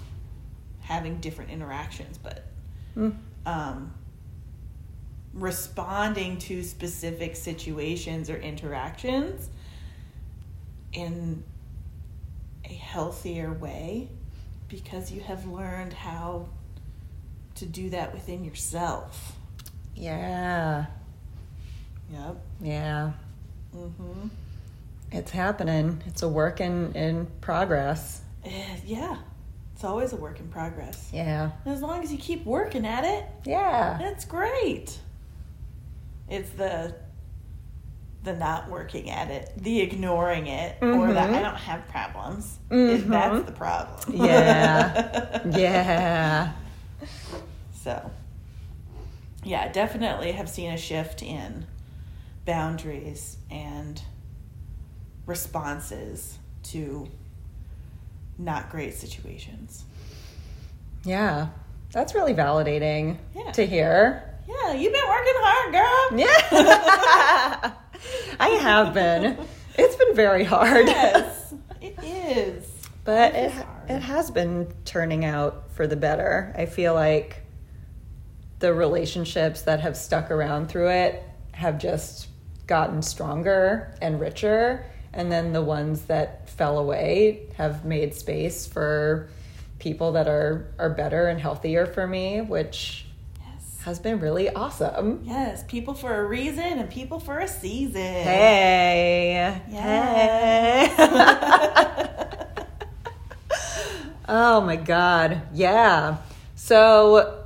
having 0.86 1.18
different 1.18 1.50
interactions 1.50 2.18
but 2.18 2.44
Mm. 2.96 3.14
um, 3.44 3.92
responding 5.34 6.38
to 6.38 6.62
specific 6.62 7.36
situations 7.36 8.30
or 8.30 8.36
interactions 8.38 9.50
in 10.94 11.44
a 12.64 12.72
healthier 12.72 13.52
way 13.52 14.08
because 14.68 15.12
you 15.12 15.20
have 15.20 15.44
learned 15.46 15.92
how 15.92 16.48
to 17.56 17.66
do 17.66 17.90
that 17.90 18.12
within 18.14 18.44
yourself. 18.44 19.36
Yeah. 19.94 20.86
Yep. 22.10 22.36
Yeah. 22.62 23.12
Mm-hmm. 23.76 24.28
It's 25.12 25.30
happening. 25.30 26.02
It's 26.06 26.22
a 26.22 26.28
work 26.28 26.60
in, 26.60 26.92
in 26.94 27.26
progress. 27.42 28.22
Eh, 28.44 28.76
yeah. 28.86 29.18
It's 29.76 29.84
always 29.84 30.14
a 30.14 30.16
work 30.16 30.40
in 30.40 30.48
progress. 30.48 31.10
Yeah. 31.12 31.50
And 31.66 31.74
as 31.74 31.82
long 31.82 32.02
as 32.02 32.10
you 32.10 32.16
keep 32.16 32.46
working 32.46 32.86
at 32.86 33.04
it, 33.04 33.26
Yeah. 33.44 33.98
that's 34.00 34.24
great. 34.24 34.98
It's 36.30 36.48
the 36.50 36.94
the 38.22 38.32
not 38.34 38.70
working 38.70 39.10
at 39.10 39.30
it, 39.30 39.52
the 39.58 39.80
ignoring 39.82 40.46
it, 40.48 40.78
or 40.82 41.12
that. 41.12 41.30
I 41.30 41.40
don't 41.42 41.54
have 41.56 41.86
problems. 41.88 42.58
Is 42.70 43.02
Mhm. 43.02 43.08
That's 43.08 43.44
the 43.46 43.52
problem. 43.52 44.16
Yeah. 44.16 45.42
Yeah. 45.50 46.52
So, 47.74 48.10
yeah, 49.44 49.70
definitely 49.70 50.32
have 50.32 50.48
seen 50.48 50.72
a 50.72 50.76
shift 50.78 51.22
in 51.22 51.66
boundaries 52.46 53.36
and 53.50 54.00
responses 55.26 56.38
to 56.64 57.08
not 58.38 58.70
great 58.70 58.94
situations. 58.94 59.84
Yeah. 61.04 61.48
That's 61.92 62.14
really 62.14 62.34
validating 62.34 63.18
Yeah. 63.34 63.52
to 63.52 63.66
hear. 63.66 64.34
Yeah, 64.48 64.72
you've 64.74 64.92
been 64.92 65.08
working 65.08 65.32
hard, 65.36 65.72
girl. 65.72 66.18
Yeah. 66.18 67.72
I 68.40 68.48
have 68.60 68.92
been. 68.94 69.38
It's 69.78 69.96
been 69.96 70.14
very 70.14 70.44
hard. 70.44 70.86
Yes, 70.86 71.54
it 71.80 71.96
is. 72.02 72.70
But 73.04 73.34
it, 73.34 73.52
is 73.52 73.62
it 73.88 74.00
has 74.00 74.30
been 74.30 74.72
turning 74.84 75.24
out 75.24 75.70
for 75.72 75.86
the 75.86 75.96
better. 75.96 76.52
I 76.56 76.66
feel 76.66 76.94
like 76.94 77.42
the 78.58 78.72
relationships 78.74 79.62
that 79.62 79.80
have 79.80 79.96
stuck 79.96 80.30
around 80.30 80.68
through 80.68 80.90
it 80.90 81.22
have 81.52 81.78
just 81.78 82.28
gotten 82.66 83.02
stronger 83.02 83.94
and 84.02 84.20
richer. 84.20 84.84
And 85.16 85.32
then 85.32 85.52
the 85.54 85.62
ones 85.62 86.02
that 86.02 86.48
fell 86.50 86.78
away 86.78 87.48
have 87.56 87.84
made 87.86 88.14
space 88.14 88.66
for 88.66 89.28
people 89.78 90.12
that 90.12 90.28
are, 90.28 90.68
are 90.78 90.90
better 90.90 91.28
and 91.28 91.40
healthier 91.40 91.86
for 91.86 92.06
me, 92.06 92.42
which 92.42 93.06
Yes. 93.40 93.78
has 93.84 93.98
been 93.98 94.20
really 94.20 94.50
awesome. 94.50 95.22
Yes, 95.24 95.64
people 95.66 95.94
for 95.94 96.14
a 96.14 96.24
reason 96.26 96.64
and 96.78 96.90
people 96.90 97.18
for 97.18 97.38
a 97.38 97.48
season. 97.48 98.00
Hey. 98.02 99.58
Yes. 99.70 100.96
Hey. 100.96 102.02
Oh 104.28 104.60
my 104.60 104.74
God. 104.74 105.42
Yeah. 105.54 106.16
So, 106.56 107.44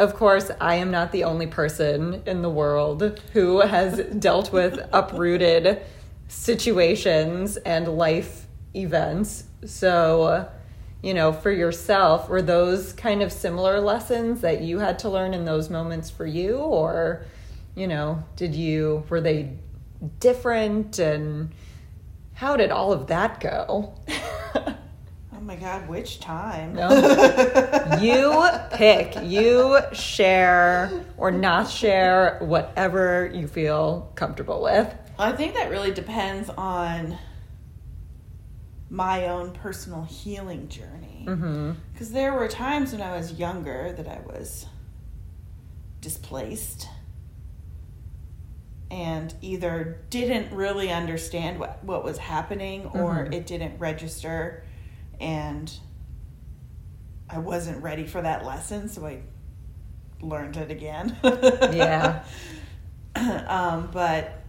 of 0.00 0.14
course, 0.14 0.50
I 0.60 0.74
am 0.76 0.90
not 0.90 1.12
the 1.12 1.22
only 1.22 1.46
person 1.46 2.20
in 2.26 2.42
the 2.42 2.50
world 2.50 3.20
who 3.32 3.60
has 3.60 4.00
dealt 4.18 4.52
with 4.52 4.80
uprooted 4.92 5.82
situations 6.32 7.58
and 7.58 7.86
life 7.86 8.46
events. 8.74 9.44
So, 9.66 10.48
you 11.02 11.14
know, 11.14 11.32
for 11.32 11.50
yourself, 11.50 12.28
were 12.28 12.42
those 12.42 12.92
kind 12.94 13.22
of 13.22 13.30
similar 13.30 13.80
lessons 13.80 14.40
that 14.40 14.62
you 14.62 14.78
had 14.78 14.98
to 15.00 15.10
learn 15.10 15.34
in 15.34 15.44
those 15.44 15.68
moments 15.68 16.10
for 16.10 16.26
you? 16.26 16.56
Or, 16.56 17.24
you 17.74 17.86
know, 17.86 18.24
did 18.36 18.54
you, 18.54 19.04
were 19.08 19.20
they 19.20 19.56
different? 20.20 20.98
And 20.98 21.52
how 22.34 22.56
did 22.56 22.70
all 22.70 22.92
of 22.92 23.06
that 23.08 23.38
go? 23.40 23.94
Oh 25.34 25.44
my 25.44 25.56
God, 25.56 25.88
which 25.88 26.20
time? 26.20 26.74
No. 26.74 26.88
you 28.00 28.48
pick, 28.70 29.16
you 29.24 29.80
share 29.92 31.04
or 31.16 31.32
not 31.32 31.68
share 31.68 32.38
whatever 32.42 33.28
you 33.34 33.48
feel 33.48 34.12
comfortable 34.14 34.62
with. 34.62 34.94
I 35.22 35.32
think 35.32 35.54
that 35.54 35.70
really 35.70 35.92
depends 35.92 36.50
on 36.50 37.18
my 38.90 39.28
own 39.28 39.52
personal 39.52 40.04
healing 40.04 40.68
journey. 40.68 41.24
Because 41.92 42.12
there 42.12 42.34
were 42.34 42.48
times 42.48 42.92
when 42.92 43.00
I 43.00 43.16
was 43.16 43.32
younger 43.32 43.92
that 43.96 44.06
I 44.06 44.20
was 44.26 44.66
displaced 46.00 46.88
and 48.90 49.34
either 49.40 50.02
didn't 50.10 50.54
really 50.54 50.90
understand 50.90 51.58
what, 51.58 51.82
what 51.82 52.04
was 52.04 52.18
happening 52.18 52.86
or 52.86 53.28
it 53.32 53.46
didn't 53.46 53.78
register 53.78 54.64
and 55.18 55.72
I 57.30 57.38
wasn't 57.38 57.82
ready 57.82 58.06
for 58.06 58.20
that 58.20 58.44
lesson, 58.44 58.90
so 58.90 59.06
I 59.06 59.20
learned 60.20 60.58
it 60.58 60.70
again. 60.70 61.16
Yeah. 61.24 62.24
um, 63.48 63.88
but 63.90 64.41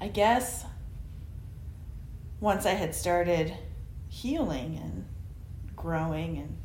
I 0.00 0.08
guess 0.08 0.64
once 2.40 2.66
I 2.66 2.72
had 2.72 2.94
started 2.94 3.54
healing 4.08 4.78
and 4.82 5.04
growing 5.74 6.38
and 6.38 6.56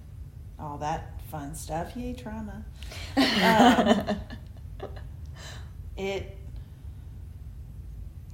all 0.59 0.77
that 0.79 1.21
fun 1.29 1.55
stuff, 1.55 1.95
yay, 1.95 2.13
trauma, 2.13 2.65
um, 3.17 4.17
it. 5.97 6.37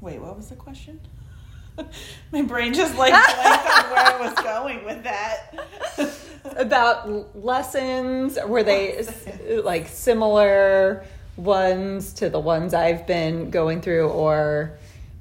Wait, 0.01 0.20
what 0.20 0.36
was 0.36 0.48
the 0.50 0.56
question? 0.56 1.00
My 2.32 2.42
brain 2.42 2.74
just 2.74 2.98
like 2.98 3.12
blanked 3.12 3.70
on 3.70 3.92
where 3.92 4.06
I 4.06 4.18
was 4.20 4.34
going 4.44 4.86
with 4.86 5.04
that. 5.04 5.54
About 6.58 7.36
lessons, 7.36 8.38
were 8.48 8.63
they 8.63 9.06
like 9.63 9.88
similar 9.88 11.06
ones 11.36 12.13
to 12.13 12.30
the 12.30 12.39
ones 12.39 12.74
I've 12.74 13.06
been 13.06 13.51
going 13.51 13.82
through, 13.82 14.10
or 14.10 14.77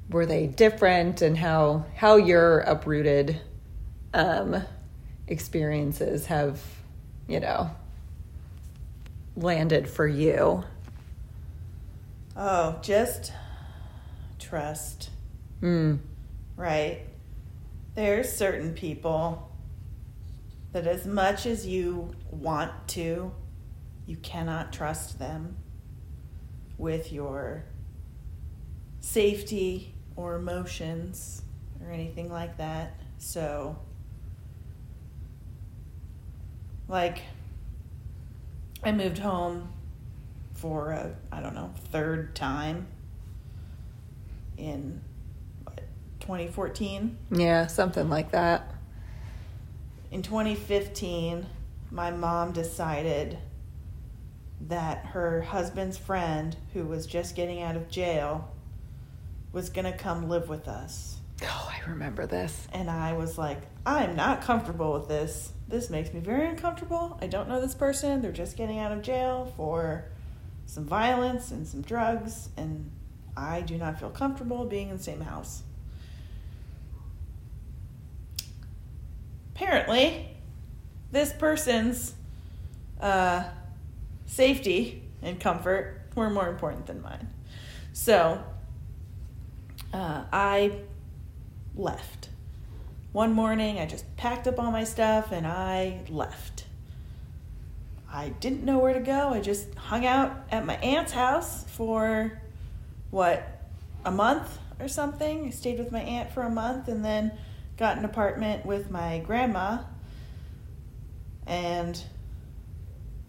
were 0.09 0.25
they 0.25 0.47
different? 0.47 1.21
And 1.21 1.37
how 1.37 1.85
how 1.95 2.15
your 2.15 2.59
uprooted 2.59 3.41
um, 4.13 4.63
experiences 5.27 6.27
have, 6.27 6.61
you 7.27 7.39
know, 7.39 7.71
landed 9.35 9.87
for 9.87 10.07
you? 10.07 10.63
Oh, 12.35 12.77
just 12.81 13.33
trust. 14.39 15.09
Mm. 15.61 15.99
Right. 16.55 17.01
There's 17.95 18.31
certain 18.31 18.73
people 18.73 19.51
that, 20.71 20.85
as 20.85 21.07
much 21.07 21.47
as 21.47 21.65
you 21.65 22.13
want 22.29 22.87
to, 22.89 23.31
you 24.05 24.17
cannot 24.17 24.71
trust 24.71 25.17
them 25.17 25.57
with 26.77 27.11
your 27.11 27.65
safety 29.01 29.95
or 30.17 30.35
emotions 30.35 31.43
or 31.81 31.91
anything 31.91 32.29
like 32.29 32.57
that. 32.57 32.99
So, 33.19 33.77
like, 36.89 37.21
I 38.83 38.91
moved 38.91 39.19
home 39.19 39.71
for 40.55 40.91
a, 40.91 41.15
I 41.31 41.39
don't 41.39 41.53
know, 41.55 41.71
third 41.91 42.35
time 42.35 42.87
in 44.57 45.01
what, 45.63 45.81
2014. 46.19 47.17
Yeah, 47.31 47.67
something 47.67 48.09
like 48.09 48.31
that. 48.31 48.73
In 50.11 50.23
2015, 50.23 51.45
my 51.91 52.11
mom 52.11 52.51
decided 52.53 53.37
that 54.61 55.05
her 55.07 55.41
husband's 55.41 55.97
friend, 55.97 56.55
who 56.73 56.83
was 56.83 57.05
just 57.05 57.35
getting 57.35 57.61
out 57.61 57.75
of 57.75 57.89
jail, 57.89 58.49
was 59.51 59.69
going 59.69 59.85
to 59.85 59.97
come 59.97 60.29
live 60.29 60.49
with 60.49 60.67
us. 60.67 61.17
Oh, 61.43 61.71
I 61.71 61.89
remember 61.89 62.25
this. 62.25 62.67
And 62.73 62.89
I 62.89 63.13
was 63.13 63.37
like, 63.37 63.61
I'm 63.85 64.15
not 64.15 64.41
comfortable 64.41 64.93
with 64.93 65.07
this. 65.07 65.51
This 65.67 65.89
makes 65.89 66.13
me 66.13 66.19
very 66.19 66.47
uncomfortable. 66.47 67.17
I 67.21 67.27
don't 67.27 67.47
know 67.47 67.61
this 67.61 67.75
person. 67.75 68.21
They're 68.21 68.31
just 68.31 68.57
getting 68.57 68.79
out 68.79 68.91
of 68.91 69.01
jail 69.01 69.53
for 69.55 70.05
some 70.65 70.85
violence 70.85 71.51
and 71.51 71.67
some 71.67 71.81
drugs. 71.81 72.49
And 72.57 72.91
I 73.35 73.61
do 73.61 73.77
not 73.77 73.99
feel 73.99 74.09
comfortable 74.09 74.65
being 74.65 74.89
in 74.89 74.97
the 74.97 75.03
same 75.03 75.21
house. 75.21 75.63
Apparently, 79.55 80.29
this 81.11 81.33
person's 81.33 82.13
uh, 82.99 83.43
safety 84.25 85.03
and 85.21 85.39
comfort 85.39 86.01
were 86.15 86.29
more 86.29 86.47
important 86.49 86.87
than 86.87 87.01
mine. 87.01 87.27
So 87.93 88.43
uh, 89.93 90.23
I 90.31 90.79
left. 91.75 92.29
One 93.11 93.33
morning, 93.33 93.79
I 93.79 93.85
just 93.85 94.15
packed 94.17 94.47
up 94.47 94.59
all 94.59 94.71
my 94.71 94.83
stuff 94.83 95.31
and 95.31 95.47
I 95.47 96.01
left. 96.09 96.65
I 98.11 98.29
didn't 98.29 98.63
know 98.63 98.79
where 98.79 98.93
to 98.93 98.99
go. 98.99 99.29
I 99.29 99.41
just 99.41 99.73
hung 99.75 100.05
out 100.05 100.35
at 100.51 100.65
my 100.65 100.75
aunt's 100.77 101.11
house 101.11 101.65
for 101.65 102.41
what, 103.11 103.61
a 104.05 104.11
month 104.11 104.59
or 104.79 104.87
something. 104.87 105.47
I 105.47 105.49
stayed 105.49 105.79
with 105.79 105.91
my 105.91 106.01
aunt 106.01 106.31
for 106.31 106.43
a 106.43 106.49
month 106.49 106.87
and 106.87 107.03
then 107.03 107.31
got 107.77 107.97
an 107.97 108.05
apartment 108.05 108.65
with 108.65 108.89
my 108.89 109.19
grandma 109.19 109.79
and 111.45 112.01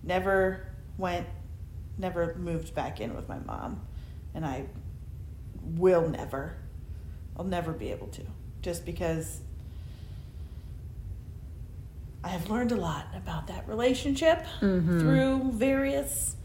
never 0.03 0.67
went, 0.97 1.27
never 1.97 2.35
moved 2.35 2.75
back 2.75 3.01
in 3.01 3.15
with 3.15 3.29
my 3.29 3.39
mom. 3.41 3.81
And 4.35 4.45
I 4.45 4.67
will 5.77 6.09
never. 6.09 6.57
I'll 7.37 7.45
never 7.45 7.73
be 7.73 7.91
able 7.91 8.09
to. 8.09 8.23
Just 8.63 8.85
because 8.85 9.41
I 12.25 12.29
have 12.29 12.51
learned 12.51 12.73
a 12.73 12.77
lot 12.77 13.07
about 13.17 13.47
that 13.47 13.69
relationship 13.69 14.45
through 15.01 15.53
various 15.53 16.37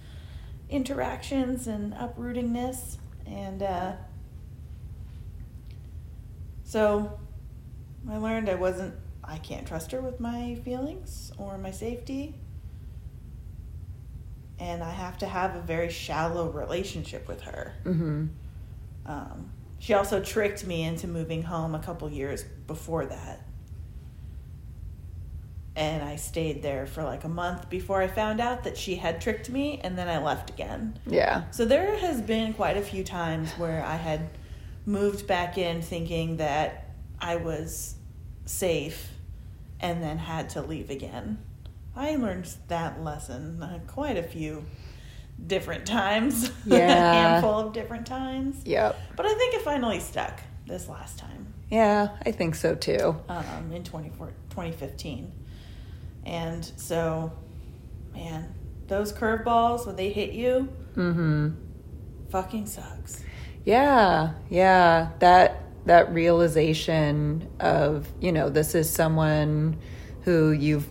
interactions 0.69 1.67
and 1.67 1.93
uprootingness. 1.93 2.97
And 3.25 3.63
uh, 3.63 3.93
so 6.63 7.19
I 8.09 8.17
learned 8.17 8.49
I 8.49 8.55
wasn't, 8.55 8.93
I 9.23 9.39
can't 9.39 9.67
trust 9.67 9.91
her 9.91 10.01
with 10.01 10.19
my 10.19 10.55
feelings 10.63 11.31
or 11.37 11.57
my 11.57 11.71
safety. 11.71 12.35
And 14.59 14.83
I 14.83 14.91
have 14.91 15.17
to 15.19 15.25
have 15.25 15.55
a 15.55 15.61
very 15.61 15.89
shallow 15.91 16.49
relationship 16.49 17.27
with 17.27 17.41
her. 17.41 17.73
Mm-hmm. 17.83 18.27
Um, 19.05 19.51
she 19.79 19.93
also 19.93 20.21
tricked 20.21 20.65
me 20.65 20.83
into 20.83 21.07
moving 21.07 21.43
home 21.43 21.75
a 21.75 21.79
couple 21.79 22.09
years 22.09 22.43
before 22.67 23.05
that. 23.05 23.45
And 25.75 26.03
I 26.03 26.17
stayed 26.17 26.61
there 26.61 26.85
for 26.85 27.03
like 27.03 27.23
a 27.23 27.29
month 27.29 27.69
before 27.69 28.01
I 28.01 28.07
found 28.07 28.39
out 28.39 28.63
that 28.63 28.77
she 28.77 28.95
had 28.95 29.19
tricked 29.19 29.49
me, 29.49 29.81
and 29.83 29.97
then 29.97 30.07
I 30.07 30.19
left 30.19 30.51
again. 30.51 30.99
Yeah. 31.07 31.43
So 31.51 31.65
there 31.65 31.97
has 31.97 32.21
been 32.21 32.53
quite 32.53 32.77
a 32.77 32.81
few 32.81 33.03
times 33.03 33.51
where 33.53 33.83
I 33.83 33.95
had 33.95 34.29
moved 34.85 35.27
back 35.27 35.57
in 35.57 35.81
thinking 35.81 36.37
that 36.37 36.91
I 37.19 37.37
was 37.37 37.95
safe 38.45 39.09
and 39.79 40.01
then 40.01 40.17
had 40.17 40.49
to 40.51 40.61
leave 40.61 40.89
again. 40.89 41.39
I 41.95 42.15
learned 42.15 42.53
that 42.67 43.03
lesson 43.03 43.61
uh, 43.61 43.79
quite 43.87 44.17
a 44.17 44.23
few 44.23 44.65
different 45.45 45.85
times. 45.85 46.51
Yeah. 46.65 46.87
a 46.91 47.13
handful 47.13 47.59
of 47.59 47.73
different 47.73 48.05
times. 48.07 48.61
Yep. 48.65 48.97
But 49.15 49.25
I 49.25 49.33
think 49.35 49.53
it 49.55 49.61
finally 49.61 49.99
stuck 49.99 50.39
this 50.65 50.87
last 50.87 51.19
time 51.19 51.53
Yeah, 51.69 52.09
I 52.25 52.31
think 52.31 52.55
so 52.55 52.73
too. 52.75 53.17
um, 53.29 53.71
in 53.73 53.83
24 53.83 54.27
2015. 54.49 55.31
And 56.25 56.63
so, 56.77 57.33
man, 58.13 58.53
those 58.87 59.11
curveballs, 59.11 59.85
when 59.85 59.95
they 59.97 60.09
hit 60.09 60.31
you, 60.33 60.69
Mm-hmm. 60.95 61.49
fucking 62.29 62.67
sucks. 62.67 63.23
Yeah, 63.65 64.33
yeah. 64.49 65.09
That 65.19 65.59
that 65.85 66.13
realization 66.13 67.49
of 67.59 68.07
you 68.21 68.31
know 68.31 68.49
this 68.49 68.75
is 68.75 68.89
someone 68.89 69.77
who 70.21 70.51
you've 70.51 70.87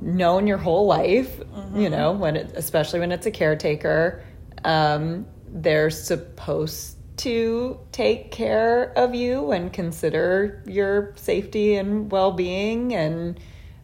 known 0.00 0.46
your 0.46 0.58
whole 0.58 0.86
life 0.86 1.40
you 1.74 1.88
know 1.90 2.12
when 2.12 2.36
it, 2.36 2.52
especially 2.54 3.00
when 3.00 3.12
it's 3.12 3.26
a 3.26 3.30
caretaker 3.30 4.22
um, 4.64 5.26
they're 5.48 5.90
supposed 5.90 6.96
to 7.16 7.78
take 7.92 8.30
care 8.30 8.92
of 8.96 9.14
you 9.14 9.50
and 9.52 9.72
consider 9.72 10.62
your 10.66 11.12
safety 11.16 11.76
and 11.76 12.10
well-being 12.12 12.94
and 12.94 13.40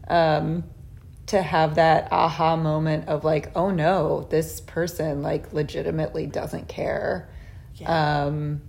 um, 0.08 0.64
to 1.26 1.40
have 1.40 1.76
that 1.76 2.08
aha 2.12 2.56
moment 2.56 3.08
of 3.08 3.24
like 3.24 3.50
oh 3.56 3.70
no 3.70 4.26
this 4.30 4.60
person 4.60 5.22
like 5.22 5.52
legitimately 5.52 6.26
doesn't 6.26 6.68
care 6.68 7.30
Yeah. 7.76 8.24
um, 8.26 8.60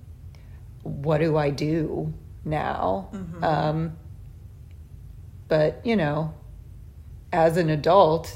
what 0.84 1.20
do 1.20 1.38
I 1.38 1.50
do 1.50 2.14
now? 2.46 3.10
Mm-hmm. 3.14 3.44
Um, 3.44 3.98
but, 5.48 5.86
you 5.86 5.96
know, 5.96 6.34
as 7.34 7.58
an 7.58 7.70
adult, 7.70 8.34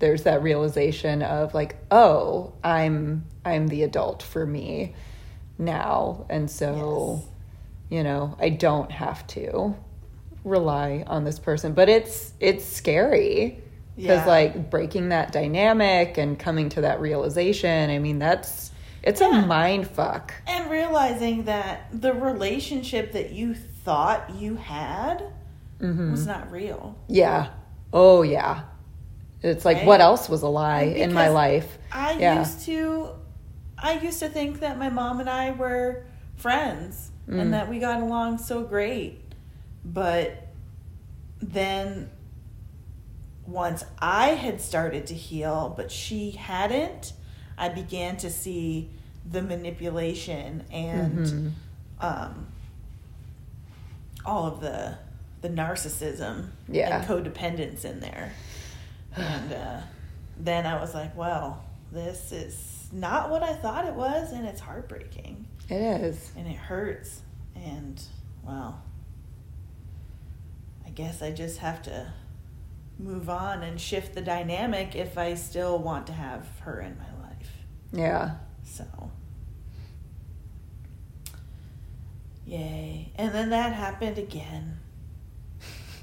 there's 0.00 0.24
that 0.24 0.42
realization 0.42 1.22
of 1.22 1.54
like, 1.54 1.76
oh, 1.90 2.52
I'm 2.64 3.24
I'm 3.44 3.68
the 3.68 3.82
adult 3.84 4.22
for 4.22 4.44
me 4.44 4.94
now. 5.58 6.26
And 6.28 6.50
so, 6.50 7.20
Yes. 7.22 7.28
you 7.90 8.02
know, 8.02 8.36
I 8.38 8.50
don't 8.50 8.90
have 8.90 9.26
to 9.28 9.74
rely 10.44 11.04
on 11.06 11.24
this 11.24 11.38
person. 11.38 11.72
But 11.72 11.88
it's 11.88 12.32
it's 12.40 12.64
scary. 12.66 13.62
Because 13.96 14.20
Yeah. 14.20 14.26
like 14.26 14.70
breaking 14.70 15.10
that 15.10 15.32
dynamic 15.32 16.16
and 16.16 16.38
coming 16.38 16.68
to 16.70 16.82
that 16.82 17.00
realization, 17.00 17.90
I 17.90 17.98
mean 17.98 18.18
that's 18.18 18.70
it's 19.02 19.20
Yeah. 19.20 19.42
a 19.44 19.46
mind 19.46 19.86
fuck. 19.88 20.34
and 20.46 20.70
realizing 20.70 21.44
that 21.44 21.86
the 21.92 22.12
relationship 22.12 23.12
that 23.12 23.30
you 23.32 23.54
thought 23.54 24.30
you 24.34 24.56
had 24.56 25.22
Mm-hmm. 25.80 26.10
was 26.10 26.26
not 26.26 26.50
real. 26.52 26.94
Yeah. 27.08 27.48
Oh, 27.92 28.22
yeah. 28.22 28.62
It's 29.42 29.64
like, 29.64 29.78
Right? 29.78 29.86
what 29.86 30.00
else 30.00 30.28
was 30.28 30.42
a 30.42 30.48
lie 30.48 30.82
in 30.82 31.12
my 31.12 31.28
life? 31.28 31.78
I 31.92 32.12
Yeah. 32.12 32.38
used 32.38 32.64
to 32.66 33.10
I 33.82 33.92
used 33.94 34.18
to 34.20 34.28
think 34.28 34.60
that 34.60 34.78
my 34.78 34.90
mom 34.90 35.20
and 35.20 35.30
I 35.30 35.52
were 35.52 36.04
friends 36.36 37.10
Mm. 37.26 37.40
and 37.40 37.52
that 37.54 37.70
we 37.70 37.78
got 37.78 38.00
along 38.02 38.36
so 38.36 38.62
great. 38.62 39.22
But 39.84 40.48
then 41.40 42.10
once 43.46 43.82
I 43.98 44.28
had 44.30 44.60
started 44.60 45.06
to 45.06 45.14
heal, 45.14 45.72
but 45.74 45.90
she 45.90 46.32
hadn't, 46.32 47.14
I 47.56 47.70
began 47.70 48.18
to 48.18 48.28
see 48.30 48.90
the 49.30 49.40
manipulation 49.40 50.64
and 50.70 51.18
Mhm. 51.18 51.52
um, 52.00 52.46
all 54.26 54.46
of 54.46 54.60
the 54.60 54.98
the 55.40 55.48
narcissism 55.48 56.48
Yeah. 56.68 56.98
and 56.98 57.06
codependence 57.08 57.84
in 57.84 58.00
there. 58.00 58.32
And 59.16 59.52
uh, 59.52 59.80
then 60.38 60.66
I 60.66 60.80
was 60.80 60.94
like, 60.94 61.16
well, 61.16 61.64
this 61.92 62.30
is 62.32 62.88
not 62.92 63.30
what 63.30 63.42
I 63.42 63.52
thought 63.54 63.86
it 63.86 63.94
was, 63.94 64.32
and 64.32 64.46
it's 64.46 64.60
heartbreaking, 64.60 65.46
It 65.68 65.74
is. 66.02 66.30
and 66.36 66.46
it 66.46 66.56
hurts, 66.56 67.20
and 67.56 68.00
well, 68.44 68.82
I 70.86 70.90
guess 70.90 71.22
I 71.22 71.30
just 71.32 71.58
have 71.58 71.82
to 71.82 72.12
move 72.98 73.28
on 73.30 73.62
and 73.62 73.80
shift 73.80 74.14
the 74.14 74.20
dynamic 74.20 74.94
if 74.94 75.16
I 75.18 75.34
still 75.34 75.78
want 75.78 76.06
to 76.08 76.12
have 76.12 76.46
her 76.60 76.80
in 76.80 76.96
my 76.98 77.26
life. 77.28 77.50
Yeah. 77.92 78.36
So, 78.64 78.84
yay. 82.46 83.12
And 83.16 83.32
then 83.34 83.50
that 83.50 83.72
happened 83.72 84.18
again 84.18 84.78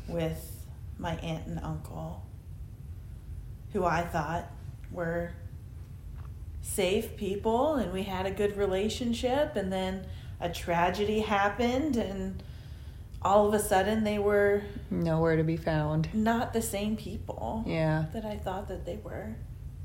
with 0.08 0.66
my 0.98 1.16
aunt 1.18 1.46
and 1.48 1.60
uncle, 1.64 2.24
who 3.74 3.86
I 3.86 4.02
thought 4.02 4.50
were 4.92 5.32
safe 6.62 7.16
people 7.18 7.76
and 7.76 7.92
we 7.94 8.04
had 8.04 8.26
a 8.26 8.32
good 8.32 8.58
relationship. 8.58 9.56
And 9.56 9.72
then 9.72 10.06
a 10.40 10.50
tragedy 10.50 11.22
happened, 11.22 11.96
and 11.98 12.44
all 13.24 13.48
of 13.48 13.54
a 13.54 13.60
sudden 13.60 14.04
they 14.04 14.20
were 14.20 14.62
Nowhere 14.92 15.36
to 15.36 15.44
be 15.44 15.58
found. 15.58 16.14
not 16.14 16.54
the 16.54 16.62
same 16.62 16.96
people 16.96 17.64
Yeah. 17.66 18.06
that 18.14 18.24
I 18.26 18.38
thought 18.38 18.68
that 18.68 18.86
they 18.86 18.98
were. 18.98 19.36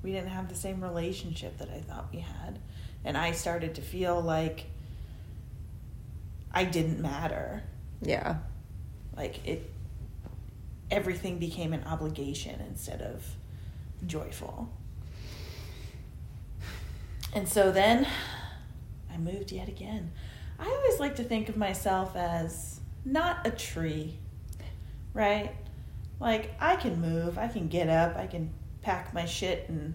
We 0.02 0.12
didn't 0.12 0.28
have 0.30 0.48
the 0.48 0.54
same 0.54 0.82
relationship 0.82 1.56
that 1.58 1.70
I 1.70 1.80
thought 1.80 2.08
we 2.12 2.18
had. 2.20 2.58
And 3.04 3.16
I 3.16 3.32
started 3.32 3.74
to 3.76 3.80
feel 3.82 4.20
like 4.20 4.66
I 6.52 6.64
didn't 6.64 7.00
matter. 7.00 7.62
Yeah. 8.02 8.37
Like 9.16 9.46
it 9.46 9.70
everything 10.92 11.38
became 11.38 11.72
an 11.72 11.83
obligation 11.85 12.61
instead 12.68 13.00
of 13.00 13.24
joyful. 14.07 14.68
And 17.35 17.48
so 17.48 17.72
then 17.72 18.07
I 19.12 19.16
moved 19.16 19.50
yet 19.50 19.68
again. 19.68 20.12
I 20.59 20.66
always 20.66 21.00
like 21.00 21.16
to 21.16 21.24
think 21.24 21.48
of 21.48 21.57
myself 21.57 22.14
as 22.14 22.81
not 23.05 23.46
a 23.46 23.50
tree, 23.50 24.18
right? 25.14 25.52
Like 26.20 26.55
I 26.61 26.76
can 26.76 27.00
move, 27.00 27.38
I 27.38 27.48
can 27.48 27.68
get 27.68 27.88
up, 27.88 28.16
I 28.16 28.26
can 28.26 28.50
pack 28.83 29.14
my 29.14 29.24
shit 29.24 29.68
and 29.68 29.94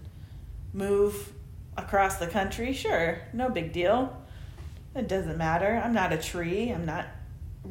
move 0.73 1.31
across 1.77 2.17
the 2.17 2.27
country. 2.27 2.73
Sure, 2.73 3.21
no 3.33 3.49
big 3.49 3.71
deal. 3.71 4.21
It 4.95 5.07
doesn't 5.07 5.37
matter. 5.37 5.79
I'm 5.83 5.93
not 5.93 6.11
a 6.11 6.17
tree. 6.17 6.69
I'm 6.69 6.85
not 6.85 7.05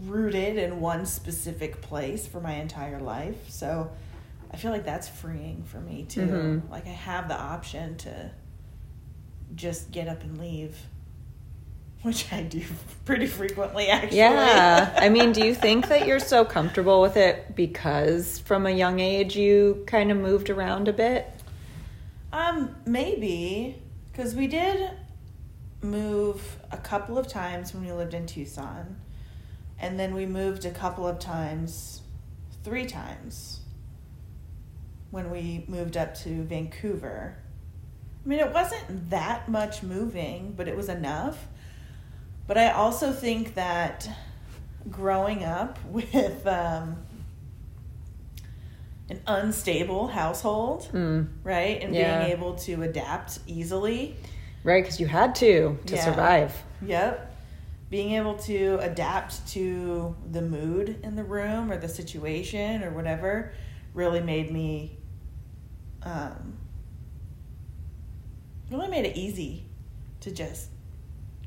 rooted 0.05 0.57
in 0.57 0.81
one 0.81 1.07
specific 1.07 1.81
place 1.81 2.27
for 2.27 2.41
my 2.41 2.53
entire 2.55 3.01
life. 3.01 3.49
So 3.51 3.91
I 4.53 4.57
feel 4.57 4.71
like 4.71 4.85
that's 4.85 5.09
freeing 5.09 5.65
for 5.65 5.79
me 5.81 6.05
too. 6.09 6.27
Mhm. 6.27 6.71
Like 6.71 6.87
I 6.87 6.91
have 6.91 7.29
the 7.29 7.37
option 7.39 7.97
to 7.99 8.31
just 9.55 9.91
get 9.91 10.09
up 10.09 10.23
and 10.23 10.39
leave, 10.39 10.77
which 12.03 12.33
I 12.33 12.43
do 12.43 12.63
pretty 13.05 13.27
frequently 13.27 13.89
actually. 13.89 14.19
Yeah. 14.19 14.95
I 14.97 15.09
mean, 15.09 15.33
do 15.33 15.45
you 15.45 15.55
think 15.55 15.89
that 15.89 16.07
you're 16.07 16.19
so 16.21 16.45
comfortable 16.45 17.01
with 17.01 17.17
it 17.17 17.55
because 17.55 18.39
from 18.41 18.67
a 18.67 18.71
young 18.71 19.01
age 19.01 19.37
you 19.37 19.85
kind 19.87 20.11
of 20.11 20.19
moved 20.19 20.51
around 20.51 20.89
a 20.89 20.93
bit? 20.93 21.31
Um, 22.33 22.75
maybe 22.85 23.81
because 24.13 24.35
we 24.35 24.47
did 24.47 24.91
move 25.83 26.43
a 26.73 26.77
couple 26.77 27.19
of 27.19 27.29
times 27.29 27.73
when 27.73 27.85
we 27.85 27.93
lived 27.93 28.15
in 28.15 28.27
Tucson, 28.27 28.97
and 29.79 29.99
then 29.99 30.15
we 30.15 30.27
moved 30.27 30.65
a 30.65 30.71
couple 30.71 31.07
of 31.07 31.19
times, 31.19 32.03
three 32.65 32.87
times, 32.87 33.61
when 35.11 35.31
we 35.31 35.65
moved 35.69 35.97
up 35.97 36.15
to 36.15 36.43
Vancouver. 36.45 37.37
I 38.25 38.29
mean, 38.29 38.41
it 38.41 38.53
wasn't 38.53 39.11
that 39.11 39.49
much 39.49 39.83
moving, 39.83 40.55
but 40.57 40.67
it 40.69 40.77
was 40.77 40.89
enough. 40.89 41.47
But 42.47 42.59
I 42.59 42.71
also 42.71 43.13
think 43.13 43.55
that 43.55 44.09
growing 44.91 45.45
up 45.45 45.79
with 45.91 46.47
um, 46.47 46.97
an 49.09 49.21
unstable 49.27 50.09
household, 50.09 50.89
Mm. 50.93 51.29
right? 51.45 51.81
And 51.83 51.95
Yeah. 51.95 52.19
being 52.19 52.33
able 52.33 52.55
to 52.57 52.83
adapt 52.83 53.39
easily. 53.47 54.17
Right, 54.65 54.83
because 54.83 54.99
you 54.99 55.07
had 55.07 55.35
to 55.37 55.79
to 55.87 55.95
Yeah. 55.95 56.05
survive. 56.05 56.65
Yep. 56.83 57.33
Being 57.89 58.13
able 58.13 58.35
to 58.39 58.79
adapt 58.81 59.47
to 59.49 60.17
the 60.31 60.43
mood 60.43 60.99
in 61.03 61.15
the 61.15 61.23
room 61.23 61.71
or 61.71 61.77
the 61.77 61.89
situation 61.89 62.83
or 62.83 62.91
whatever 62.91 63.53
really 63.95 64.21
made 64.21 64.51
me, 64.51 64.99
um, 66.03 66.59
really 68.71 68.89
made 68.89 69.07
it 69.07 69.17
easy 69.17 69.65
to 70.21 70.31
just 70.31 70.69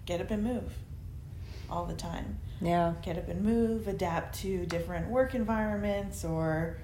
get 0.05 0.21
up 0.21 0.31
and 0.31 0.43
move 0.43 0.71
all 1.69 1.85
the 1.85 1.93
time. 1.93 2.39
Yeah. 2.61 2.93
Get 3.01 3.17
up 3.17 3.27
and 3.27 3.43
move, 3.43 3.87
adapt 3.87 4.39
to 4.39 4.65
different 4.65 5.09
work 5.09 5.35
environments 5.35 6.25
or, 6.25 6.77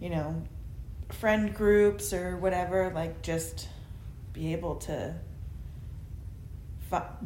you 0.00 0.10
know, 0.10 0.42
friend 1.10 1.54
groups 1.54 2.12
or 2.12 2.36
whatever. 2.36 2.90
Like, 2.94 3.22
just 3.22 3.68
be 4.32 4.52
able 4.52 4.76
to 4.76 5.14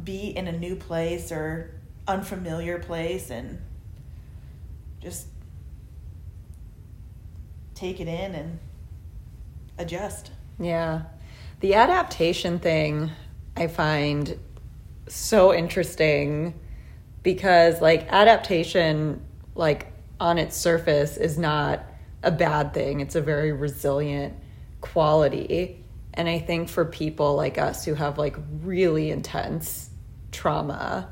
be 0.03 0.29
in 0.35 0.47
a 0.47 0.51
new 0.51 0.75
place 0.75 1.31
or 1.31 1.71
unfamiliar 2.07 2.79
place 2.79 3.29
and 3.29 3.59
just 5.01 5.27
take 7.75 7.99
it 7.99 8.07
in 8.07 8.33
and 8.33 8.59
adjust. 9.77 10.31
Yeah. 10.59 11.03
The 11.59 11.75
adaptation 11.75 12.59
thing 12.59 13.11
I 13.55 13.67
find 13.67 14.39
so 15.07 15.53
interesting 15.53 16.53
because 17.23 17.81
like 17.81 18.11
adaptation 18.11 19.21
like 19.55 19.91
on 20.19 20.37
its 20.37 20.55
surface 20.55 21.17
is 21.17 21.37
not 21.37 21.83
a 22.23 22.31
bad 22.31 22.73
thing. 22.73 22.99
It's 22.99 23.15
a 23.15 23.21
very 23.21 23.51
resilient 23.51 24.33
quality. 24.81 25.83
And 26.17 26.27
I 26.27 26.39
think 26.39 26.67
for 26.67 26.83
people 26.83 27.35
like 27.35 27.59
us 27.59 27.85
who 27.85 27.93
have 27.93 28.17
like 28.17 28.35
really 28.63 29.11
intense 29.11 29.91
trauma, 30.31 31.09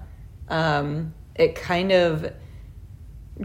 um, 0.50 1.14
it 1.36 1.56
kind 1.56 1.92
of 1.92 2.34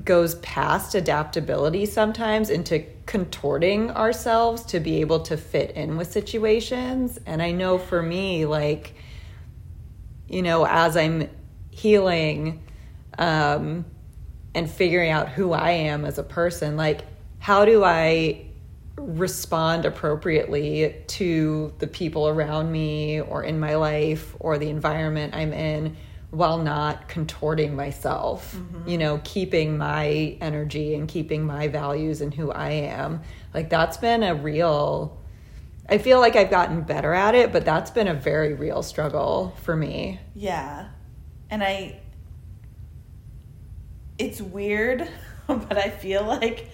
goes 0.05 0.37
past 0.37 0.95
adaptability 0.95 1.85
sometimes 1.85 2.49
into 2.49 2.85
contorting 3.05 3.91
ourselves 3.91 4.65
to 4.65 4.81
be 4.81 5.03
able 5.03 5.21
to 5.21 5.37
fit 5.37 5.73
in 5.73 5.99
with 5.99 6.11
situations. 6.11 7.19
And 7.27 7.43
I 7.43 7.51
know 7.51 7.77
for 7.77 8.01
me, 8.01 8.47
like, 8.47 8.95
you 10.29 10.41
know, 10.41 10.65
as 10.65 10.97
I'm 10.97 11.29
healing 11.71 12.63
um, 13.19 13.85
and 14.55 14.71
figuring 14.71 15.11
out 15.11 15.29
who 15.29 15.53
I 15.53 15.73
am 15.73 16.07
as 16.07 16.19
a 16.19 16.23
person, 16.23 16.79
like, 16.79 17.03
how 17.39 17.67
do 17.67 17.85
I 17.85 18.47
respond 19.01 19.85
appropriately 19.85 21.03
to 21.07 21.73
the 21.79 21.87
people 21.87 22.29
around 22.29 22.71
me 22.71 23.21
or 23.21 23.43
in 23.43 23.59
my 23.59 23.75
life 23.77 24.35
or 24.39 24.59
the 24.59 24.69
environment 24.69 25.35
I'm 25.35 25.53
in 25.53 25.97
while 26.31 26.59
not 26.59 27.09
contorting 27.09 27.75
myself, 27.75 28.55
mm-hmm. 28.55 28.89
you 28.89 28.99
know, 28.99 29.21
keeping 29.25 29.77
my 29.77 30.37
energy 30.41 30.95
and 30.95 31.09
keeping 31.09 31.45
my 31.45 31.67
values 31.69 32.21
and 32.21 32.33
who 32.33 32.53
I 32.53 32.71
am. 32.71 33.23
Like 33.53 33.69
that's 33.69 33.97
been 33.97 34.23
a 34.23 34.35
real 34.35 35.19
I 35.89 35.99
feel 35.99 36.21
like 36.21 36.37
I've 36.37 36.51
gotten 36.51 36.83
better 36.83 37.13
at 37.13 37.35
it, 37.35 37.51
but 37.51 37.65
that's 37.65 37.91
been 37.91 38.07
a 38.07 38.15
very 38.15 38.55
real 38.55 38.85
struggle 38.85 39.57
for 39.63 39.75
me. 39.75 40.21
Yeah. 40.37 40.89
And 41.51 41.65
I 41.65 42.01
it's 44.19 44.41
weird, 44.41 45.09
but 45.49 45.77
I 45.77 45.91
feel 45.91 46.25
like 46.25 46.69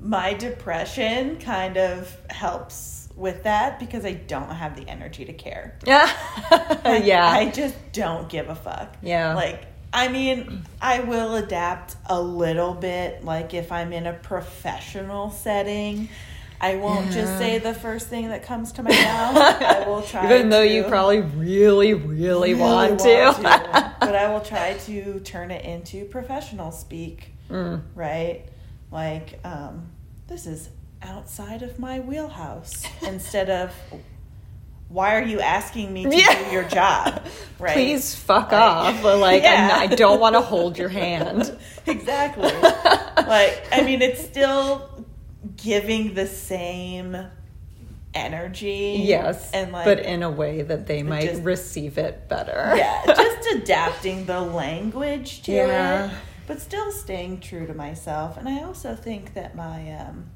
my 0.00 0.34
depression 0.34 1.38
kind 1.38 1.76
of 1.76 2.16
helps 2.30 3.08
with 3.16 3.44
that 3.44 3.78
because 3.78 4.04
I 4.04 4.12
don't 4.12 4.50
have 4.50 4.76
the 4.76 4.88
energy 4.88 5.24
to 5.24 5.32
care. 5.32 5.78
Yeah. 5.86 6.12
yeah. 6.84 7.26
I 7.30 7.50
just 7.50 7.74
don't 7.92 8.28
give 8.28 8.48
a 8.48 8.54
fuck. 8.54 8.94
Yeah. 9.02 9.34
Like, 9.34 9.66
I 9.92 10.08
mean, 10.08 10.64
I 10.80 11.00
will 11.00 11.36
adapt 11.36 11.96
a 12.06 12.20
little 12.20 12.74
bit. 12.74 13.24
Like, 13.24 13.54
if 13.54 13.72
I'm 13.72 13.92
in 13.92 14.06
a 14.06 14.12
professional 14.12 15.30
setting, 15.30 16.08
I 16.60 16.76
won't 16.76 17.06
yeah. 17.06 17.12
just 17.12 17.38
say 17.38 17.58
the 17.58 17.72
first 17.74 18.08
thing 18.08 18.28
that 18.28 18.42
comes 18.42 18.72
to 18.72 18.82
my 18.82 18.90
mouth. 18.90 19.36
I 19.36 19.84
will 19.86 20.02
try 20.02 20.26
Even 20.26 20.50
though 20.50 20.64
to, 20.64 20.68
you 20.68 20.84
probably 20.84 21.20
really, 21.20 21.94
really, 21.94 21.94
really 21.94 22.54
want, 22.54 22.90
want, 22.90 23.00
to. 23.00 23.06
to. 23.06 23.94
but 24.00 24.14
I 24.14 24.32
will 24.32 24.40
try 24.40 24.74
to 24.74 25.20
turn 25.20 25.50
it 25.50 25.64
into 25.64 26.04
professional 26.04 26.72
speak. 26.72 27.32
Mm. 27.48 27.82
Right? 27.94 28.48
Like, 28.96 29.40
um, 29.44 29.90
this 30.26 30.46
is 30.46 30.70
outside 31.02 31.60
of 31.60 31.78
my 31.78 32.00
wheelhouse 32.00 32.82
instead 33.02 33.50
of 33.50 33.70
why 34.88 35.16
are 35.16 35.22
you 35.22 35.38
asking 35.38 35.92
me 35.92 36.04
to 36.04 36.16
yeah. 36.16 36.44
do 36.44 36.50
your 36.50 36.64
job? 36.64 37.22
Right? 37.58 37.72
Please 37.72 38.14
fuck 38.14 38.52
like, 38.52 38.60
off. 38.60 39.02
Like 39.02 39.42
yeah. 39.42 39.68
not, 39.68 39.78
I 39.78 39.86
don't 39.86 40.20
want 40.20 40.34
to 40.34 40.42
hold 40.42 40.78
your 40.78 40.88
hand. 41.04 41.58
exactly. 41.86 42.50
like 42.52 43.66
I 43.72 43.82
mean, 43.82 44.02
it's 44.02 44.22
still 44.22 45.04
giving 45.56 46.12
the 46.12 46.26
same 46.26 47.16
energy. 48.14 49.02
Yes, 49.04 49.50
and 49.52 49.72
like, 49.72 49.86
but 49.86 50.00
in 50.00 50.22
a 50.22 50.30
way 50.30 50.62
that 50.62 50.86
they 50.86 51.02
might 51.02 51.30
just, 51.30 51.42
receive 51.42 51.96
it 51.96 52.28
better. 52.28 52.74
yeah, 52.76 53.04
just 53.06 53.54
adapting 53.54 54.26
the 54.26 54.40
language 54.40 55.42
to 55.44 55.52
yeah. 55.52 56.10
it, 56.10 56.16
but 56.46 56.60
still 56.60 56.92
staying 56.92 57.40
true 57.40 57.66
to 57.66 57.74
myself. 57.74 58.36
And 58.36 58.48
I 58.48 58.62
also 58.62 58.94
think 58.94 59.34
that 59.34 59.54
my 59.56 59.92
um, 59.92 60.30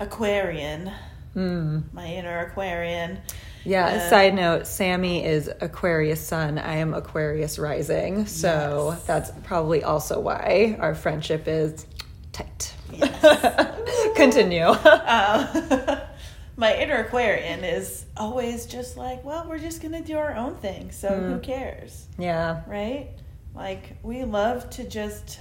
Aquarian. 0.00 0.92
Mm. 1.34 1.92
My 1.92 2.06
inner 2.06 2.46
Aquarian. 2.46 3.18
Yeah, 3.64 3.86
uh, 3.86 4.08
side 4.08 4.34
note 4.34 4.66
Sami 4.66 5.24
is 5.24 5.50
Aquarius 5.60 6.20
sun. 6.20 6.58
I 6.58 6.76
am 6.76 6.94
Aquarius 6.94 7.58
rising. 7.58 8.26
So 8.26 8.90
yes. 8.92 9.04
that's 9.04 9.30
probably 9.44 9.84
also 9.84 10.20
why 10.20 10.76
our 10.80 10.94
friendship 10.94 11.46
is 11.46 11.86
tight. 12.32 12.74
Yes. 12.92 14.14
Continue. 14.16 14.62
Uh, 14.62 16.00
my 16.56 16.76
inner 16.76 16.96
Aquarian 16.96 17.62
is 17.64 18.06
always 18.16 18.66
just 18.66 18.96
like, 18.96 19.24
well, 19.24 19.46
we're 19.48 19.58
just 19.58 19.80
going 19.80 19.92
to 19.92 20.00
do 20.00 20.16
our 20.16 20.34
own 20.34 20.56
thing. 20.56 20.90
So 20.90 21.08
mm. 21.08 21.32
who 21.32 21.38
cares? 21.40 22.06
Yeah. 22.18 22.62
Right? 22.66 23.10
Like, 23.54 23.96
we 24.02 24.24
love 24.24 24.70
to 24.70 24.84
just 24.84 25.40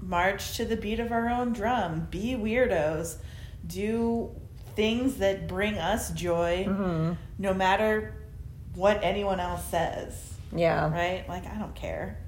march 0.00 0.56
to 0.56 0.64
the 0.64 0.76
beat 0.76 1.00
of 1.00 1.12
our 1.12 1.28
own 1.28 1.52
drum, 1.52 2.06
be 2.10 2.34
weirdos 2.34 3.16
do 3.66 4.30
things 4.74 5.16
that 5.16 5.48
bring 5.48 5.78
us 5.78 6.10
joy 6.12 6.64
mm-hmm. 6.68 7.12
no 7.38 7.54
matter 7.54 8.14
what 8.74 9.00
anyone 9.02 9.40
else 9.40 9.64
says. 9.64 10.34
Yeah. 10.54 10.90
Right? 10.90 11.28
Like, 11.28 11.46
I 11.46 11.58
don't 11.58 11.74
care. 11.74 12.18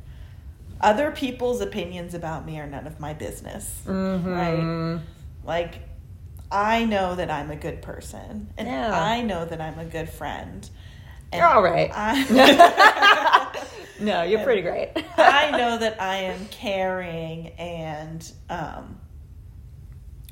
Other 0.80 1.12
people's 1.12 1.60
opinions 1.60 2.14
about 2.14 2.44
me 2.44 2.58
are 2.58 2.66
none 2.66 2.86
of 2.86 3.00
my 3.00 3.14
business. 3.14 3.82
Mm-hmm. 3.86 4.28
Right? 4.28 5.00
Like, 5.44 5.74
I 6.50 6.84
know 6.84 7.14
that 7.14 7.30
I'm 7.30 7.50
a 7.50 7.56
good 7.56 7.82
person. 7.82 8.52
And 8.58 8.68
yeah. 8.68 9.00
I 9.00 9.22
know 9.22 9.44
that 9.44 9.60
I'm 9.60 9.78
a 9.78 9.84
good 9.84 10.08
friend. 10.08 10.68
And 11.32 11.40
you're 11.40 11.48
all 11.48 11.62
right. 11.62 11.90
I, 11.94 12.24
no, 14.00 14.22
you're 14.22 14.42
pretty 14.44 14.62
great. 14.62 14.90
I 15.16 15.50
know 15.58 15.78
that 15.78 16.00
I 16.00 16.16
am 16.16 16.46
caring 16.46 17.48
and 17.58 18.32
um, 18.48 19.00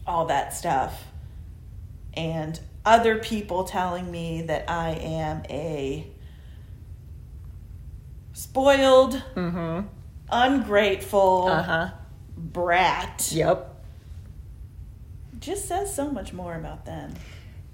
all 0.07 0.27
that 0.27 0.55
stuff 0.55 1.05
and 2.15 2.59
other 2.85 3.19
people 3.19 3.65
telling 3.65 4.11
me 4.11 4.43
that 4.43 4.69
I 4.69 4.91
am 4.91 5.43
a 5.49 6.07
spoiled, 8.33 9.23
mm-hmm. 9.35 9.87
ungrateful 10.31 11.49
uh-huh. 11.49 11.91
brat. 12.37 13.31
Yep. 13.33 13.67
Just 15.39 15.69
says 15.69 15.95
so 15.95 16.11
much 16.11 16.33
more 16.33 16.55
about 16.55 16.85
them. 16.85 17.15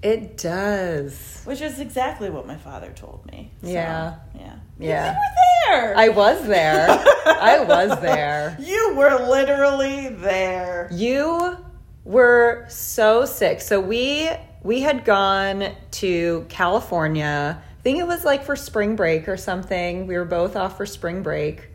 It 0.03 0.37
does. 0.37 1.43
Which 1.45 1.61
is 1.61 1.81
exactly 1.81 2.31
what 2.31 2.47
my 2.47 2.57
father 2.57 2.93
told 2.95 3.27
me. 3.31 3.51
So, 3.63 3.69
yeah. 3.69 4.17
Yeah. 4.39 4.57
Yeah. 4.79 5.13
You 5.13 5.19
were 5.19 5.79
there. 5.81 5.97
I 5.97 6.09
was 6.11 6.47
there. 6.47 6.89
I 7.27 7.65
was 7.67 8.01
there. 8.01 8.57
You 8.61 8.95
were 8.95 9.27
literally 9.29 10.09
there. 10.09 10.89
You 10.93 11.57
were 12.05 12.67
so 12.69 13.25
sick. 13.25 13.61
So 13.61 13.81
we 13.81 14.31
we 14.63 14.81
had 14.81 15.05
gone 15.05 15.73
to 15.93 16.47
California. 16.49 17.63
I 17.63 17.83
think 17.83 17.99
it 17.99 18.07
was 18.07 18.25
like 18.25 18.45
for 18.45 18.57
spring 18.57 18.97
break 18.97 19.29
or 19.29 19.37
something. 19.37 20.07
We 20.07 20.17
were 20.17 20.25
both 20.25 20.57
off 20.57 20.77
for 20.77 20.87
spring 20.87 21.23
break. 21.23 21.69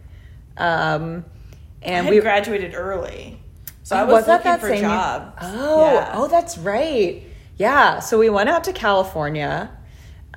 Um, 0.57 1.25
and 1.81 2.07
we 2.07 2.19
graduated 2.19 2.75
early. 2.75 3.39
So 3.83 3.95
I 3.95 4.03
was, 4.03 4.13
was 4.13 4.27
looking 4.27 4.43
that 4.43 4.59
for 4.59 4.67
same 4.69 4.81
jobs. 4.81 5.37
Oh, 5.41 5.81
yeah. 5.81 6.11
oh, 6.15 6.27
that's 6.27 6.57
right. 6.57 7.23
Yeah. 7.57 7.99
So 7.99 8.17
we 8.17 8.29
went 8.29 8.49
out 8.49 8.63
to 8.65 8.73
California. 8.73 9.69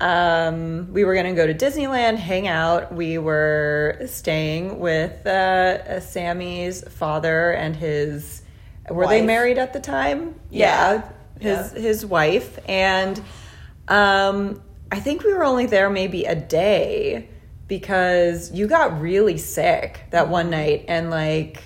Um, 0.01 0.93
we 0.93 1.05
were 1.05 1.15
going 1.15 1.27
to 1.27 1.35
go 1.35 1.47
to 1.47 1.55
Disneyland, 1.55 2.17
hang 2.17 2.49
out. 2.49 2.93
We 2.93 3.19
were 3.19 4.01
staying 4.07 4.81
with 4.81 5.25
uh, 5.27 6.01
Sami's 6.01 6.83
father 6.89 7.53
and 7.53 7.77
his 7.77 8.43
were 8.91 9.05
wife. 9.05 9.11
they 9.11 9.23
married 9.23 9.59
at 9.59 9.73
the 9.73 9.81
time? 9.81 10.35
Yeah. 10.51 11.05
yeah. 11.41 11.57
His 11.57 11.73
yeah. 11.75 11.81
his 11.81 12.07
wife 12.07 12.59
and 12.69 13.21
um 13.89 14.63
I 14.93 15.01
think 15.01 15.25
we 15.25 15.33
were 15.33 15.45
only 15.45 15.67
there 15.67 15.91
maybe 15.91 16.25
a 16.25 16.37
day 16.37 17.29
because 17.67 18.53
you 18.53 18.69
got 18.69 19.01
really 19.01 19.39
sick 19.39 20.03
that 20.11 20.29
one 20.29 20.51
night 20.51 20.85
and 20.87 21.11
like 21.11 21.63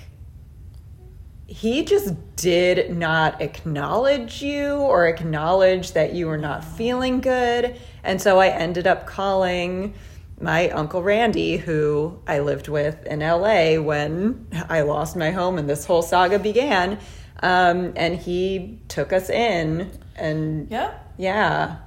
he 1.49 1.83
just 1.83 2.13
did 2.35 2.95
not 2.95 3.41
acknowledge 3.41 4.43
you 4.43 4.75
or 4.75 5.07
acknowledge 5.07 5.93
that 5.93 6.13
you 6.13 6.27
were 6.27 6.37
not 6.37 6.63
feeling 6.63 7.21
good. 7.21 7.75
And 8.03 8.21
so 8.21 8.39
I 8.39 8.49
ended 8.49 8.85
up 8.85 9.07
calling 9.07 9.95
my 10.39 10.69
uncle 10.69 11.01
Randy, 11.01 11.57
who 11.57 12.19
I 12.27 12.39
lived 12.39 12.67
with 12.67 13.03
in 13.07 13.21
LA 13.21 13.81
when 13.81 14.47
I 14.69 14.81
lost 14.81 15.15
my 15.15 15.31
home 15.31 15.57
and 15.57 15.67
this 15.67 15.85
whole 15.85 16.03
saga 16.03 16.37
began. 16.37 16.99
Um, 17.41 17.93
and 17.95 18.15
he 18.15 18.79
took 18.87 19.11
us 19.11 19.31
in 19.31 19.91
and 20.15 20.69
yeah, 20.69 20.99
yeah, 21.17 21.77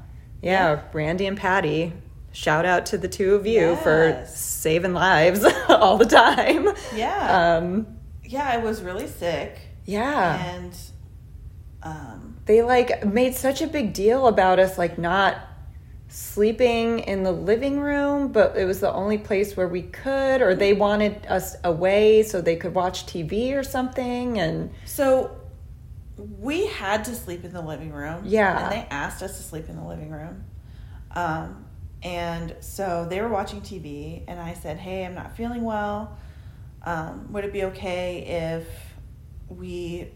yeah, 0.42 0.82
Randy 0.92 1.26
and 1.26 1.36
Patty. 1.36 1.92
Shout 2.32 2.66
out 2.66 2.86
to 2.86 2.98
the 2.98 3.08
two 3.08 3.36
of 3.36 3.46
you 3.46 3.60
yes. 3.60 3.82
for 3.82 4.24
saving 4.26 4.92
lives 4.94 5.44
all 5.68 5.98
the 5.98 6.06
time. 6.06 6.68
Yeah. 6.96 7.58
Um, 7.58 7.98
yeah, 8.32 8.48
I 8.48 8.56
was 8.56 8.82
really 8.82 9.06
sick. 9.06 9.60
Yeah. 9.84 10.54
And 10.54 10.76
um, 11.82 12.36
they 12.46 12.62
like 12.62 13.04
made 13.04 13.34
such 13.34 13.60
a 13.60 13.66
big 13.66 13.92
deal 13.92 14.26
about 14.26 14.58
us 14.58 14.78
like 14.78 14.98
not 14.98 15.36
sleeping 16.08 17.00
in 17.00 17.22
the 17.22 17.32
living 17.32 17.80
room, 17.80 18.32
but 18.32 18.56
it 18.56 18.64
was 18.64 18.80
the 18.80 18.92
only 18.92 19.18
place 19.18 19.56
where 19.56 19.68
we 19.68 19.82
could, 19.82 20.40
or 20.42 20.54
they 20.54 20.72
wanted 20.72 21.26
us 21.26 21.56
away 21.64 22.22
so 22.22 22.40
they 22.40 22.56
could 22.56 22.74
watch 22.74 23.06
TV 23.06 23.54
or 23.54 23.62
something. 23.62 24.38
And 24.38 24.70
so 24.84 25.36
we 26.16 26.66
had 26.66 27.04
to 27.06 27.14
sleep 27.14 27.44
in 27.44 27.52
the 27.52 27.62
living 27.62 27.92
room. 27.92 28.22
Yeah. 28.24 28.64
And 28.64 28.72
they 28.72 28.86
asked 28.90 29.22
us 29.22 29.36
to 29.36 29.42
sleep 29.42 29.68
in 29.68 29.76
the 29.76 29.84
living 29.84 30.10
room. 30.10 30.44
Um, 31.12 31.66
and 32.02 32.56
so 32.60 33.06
they 33.08 33.20
were 33.20 33.28
watching 33.28 33.60
TV, 33.60 34.24
and 34.26 34.40
I 34.40 34.54
said, 34.54 34.78
Hey, 34.78 35.04
I'm 35.04 35.14
not 35.14 35.36
feeling 35.36 35.62
well. 35.62 36.18
Um, 36.84 37.32
would 37.32 37.44
it 37.44 37.52
be 37.52 37.64
okay 37.64 38.58
if 38.58 38.66
we, 39.48 40.08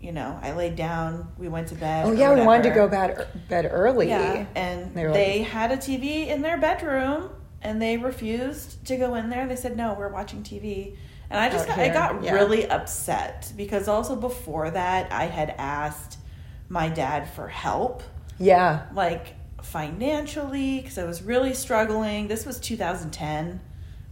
you 0.00 0.12
know, 0.12 0.38
I 0.42 0.52
laid 0.52 0.76
down, 0.76 1.32
we 1.38 1.48
went 1.48 1.68
to 1.68 1.74
bed. 1.74 2.06
Oh 2.06 2.12
yeah, 2.12 2.34
we 2.34 2.42
wanted 2.42 2.64
to 2.64 2.70
go 2.74 2.88
bed 2.88 3.26
bed 3.48 3.68
early. 3.70 4.08
Yeah, 4.08 4.46
and 4.54 4.94
They 4.94 5.04
they, 5.06 5.38
like- 5.40 5.48
had 5.48 5.72
a 5.72 5.76
TV 5.76 6.28
in 6.28 6.42
their 6.42 6.58
bedroom, 6.58 7.30
and 7.62 7.80
they 7.80 7.96
refused 7.96 8.84
to 8.86 8.96
go 8.96 9.14
in 9.14 9.30
there. 9.30 9.46
They 9.46 9.56
said, 9.56 9.76
"No, 9.76 9.94
we're 9.98 10.08
watching 10.12 10.42
TV." 10.42 10.96
And 11.28 11.40
I 11.40 11.48
just 11.50 11.66
got, 11.66 11.78
I 11.78 11.88
got 11.88 12.22
yeah. 12.22 12.34
really 12.34 12.68
upset 12.70 13.52
because 13.56 13.88
also 13.88 14.14
before 14.14 14.70
that, 14.70 15.10
I 15.12 15.24
had 15.24 15.54
asked 15.58 16.18
my 16.68 16.88
dad 16.88 17.28
for 17.30 17.48
help, 17.48 18.04
Yeah. 18.38 18.86
like 18.94 19.34
financially, 19.60 20.80
because 20.80 20.98
I 20.98 21.04
was 21.04 21.22
really 21.22 21.52
struggling. 21.52 22.28
This 22.28 22.46
was 22.46 22.60
2010, 22.60 23.60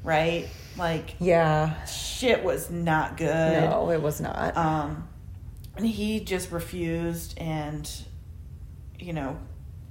right? 0.04 0.48
Like 0.76 1.16
Yeah. 1.18 1.84
shit 1.86 2.44
was 2.44 2.70
not 2.70 3.16
good. 3.16 3.28
No, 3.70 3.90
it 3.90 4.00
was 4.00 4.20
not. 4.20 4.56
Um, 4.56 5.08
and 5.76 5.86
he 5.86 6.20
just 6.20 6.52
refused 6.52 7.36
and, 7.38 7.90
you 8.98 9.12
know, 9.12 9.38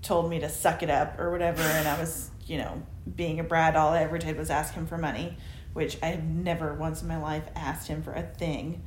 told 0.01 0.29
me 0.29 0.39
to 0.39 0.49
suck 0.49 0.83
it 0.83 0.89
up 0.89 1.19
or 1.19 1.31
whatever. 1.31 1.61
And 1.61 1.87
I 1.87 1.99
was, 1.99 2.29
you 2.45 2.57
know, 2.57 2.81
being 3.15 3.39
a 3.39 3.43
brat, 3.43 3.75
all 3.75 3.91
I 3.91 4.03
ever 4.03 4.17
did 4.17 4.37
was 4.37 4.49
ask 4.49 4.73
him 4.73 4.85
for 4.85 4.97
money, 4.97 5.37
which 5.73 5.97
I 6.01 6.07
have 6.07 6.23
never 6.23 6.73
once 6.73 7.01
in 7.01 7.07
my 7.07 7.17
life 7.17 7.43
asked 7.55 7.87
him 7.87 8.01
for 8.03 8.13
a 8.13 8.21
thing. 8.23 8.83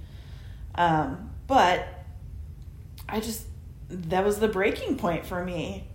Um, 0.74 1.30
but 1.46 1.86
I 3.08 3.20
just, 3.20 3.46
that 3.88 4.24
was 4.24 4.38
the 4.38 4.48
breaking 4.48 4.96
point 4.96 5.26
for 5.26 5.44
me. 5.44 5.88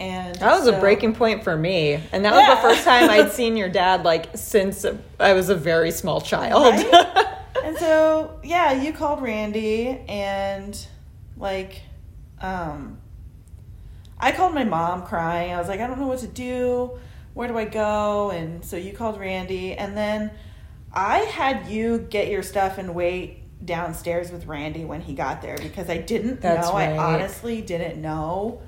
And 0.00 0.34
That 0.36 0.58
was 0.58 0.66
a 0.66 0.80
breaking 0.80 1.14
point 1.14 1.44
for 1.44 1.56
me. 1.56 2.02
And 2.10 2.24
that 2.24 2.32
was 2.32 2.56
the 2.56 2.68
first 2.68 2.84
time 2.84 3.08
I'd 3.10 3.30
seen 3.40 3.56
your 3.56 3.68
dad 3.68 4.02
like 4.02 4.30
since 4.34 4.84
I 5.20 5.34
was 5.34 5.50
a 5.50 5.54
very 5.54 5.92
small 5.92 6.20
child. 6.20 6.74
Right? 6.74 7.26
and 7.64 7.76
so 7.76 8.38
yeah 8.42 8.72
you 8.72 8.92
called 8.92 9.22
randy 9.22 9.88
and 10.08 10.86
like 11.36 11.82
um 12.40 12.98
i 14.18 14.32
called 14.32 14.54
my 14.54 14.64
mom 14.64 15.04
crying 15.04 15.52
i 15.52 15.58
was 15.58 15.68
like 15.68 15.80
i 15.80 15.86
don't 15.86 15.98
know 15.98 16.06
what 16.06 16.18
to 16.18 16.26
do 16.26 16.98
where 17.34 17.48
do 17.48 17.56
i 17.56 17.64
go 17.64 18.30
and 18.30 18.64
so 18.64 18.76
you 18.76 18.92
called 18.92 19.18
randy 19.18 19.74
and 19.74 19.96
then 19.96 20.30
i 20.92 21.18
had 21.18 21.68
you 21.68 21.98
get 22.10 22.28
your 22.28 22.42
stuff 22.42 22.78
and 22.78 22.94
wait 22.94 23.38
downstairs 23.64 24.30
with 24.30 24.46
randy 24.46 24.84
when 24.84 25.00
he 25.00 25.14
got 25.14 25.42
there 25.42 25.58
because 25.58 25.90
i 25.90 25.98
didn't 25.98 26.40
That's 26.40 26.68
know 26.68 26.74
right. 26.74 26.90
i 26.90 27.14
honestly 27.14 27.60
didn't 27.60 28.00
know 28.00 28.62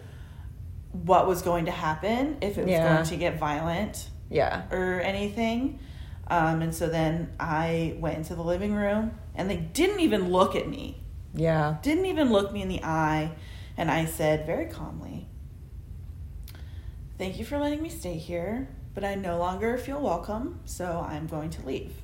what 0.92 1.26
was 1.26 1.42
going 1.42 1.64
to 1.66 1.70
happen 1.70 2.37
if 2.40 2.59
it 2.59 2.62
was 2.62 2.70
Yeah. 2.70 2.94
going 2.94 3.07
to 3.07 3.16
get 3.16 3.38
violent 3.38 4.09
yeah. 4.31 4.62
or 4.70 5.00
anything. 5.00 5.78
Um, 6.28 6.62
and 6.62 6.74
so 6.74 6.88
then 6.88 7.33
I 7.40 7.96
went 7.98 8.18
into 8.18 8.35
the 8.35 8.42
living 8.42 8.74
room 8.74 9.12
and 9.35 9.50
they 9.50 9.57
didn't 9.57 10.00
even 10.00 10.31
look 10.31 10.55
at 10.55 10.68
me, 10.68 10.98
Yeah. 11.35 11.76
didn't 11.83 12.07
even 12.07 12.31
look 12.31 12.52
me 12.52 12.62
in 12.62 12.68
the 12.68 12.83
eye. 12.85 13.33
And 13.76 13.90
I 13.90 14.05
said 14.05 14.46
very 14.46 14.66
calmly, 14.66 15.26
Thank 17.18 17.38
you 17.38 17.44
for 17.44 17.59
letting 17.59 17.83
me 17.83 17.88
stay 17.88 18.16
here, 18.16 18.68
but 18.94 19.05
I 19.05 19.14
no 19.14 19.38
longer 19.38 19.78
feel 19.78 20.00
welcome, 20.00 20.61
so 20.64 21.07
I'm 21.09 21.26
going 21.26 21.50
to 21.50 21.64
leave. 21.66 21.94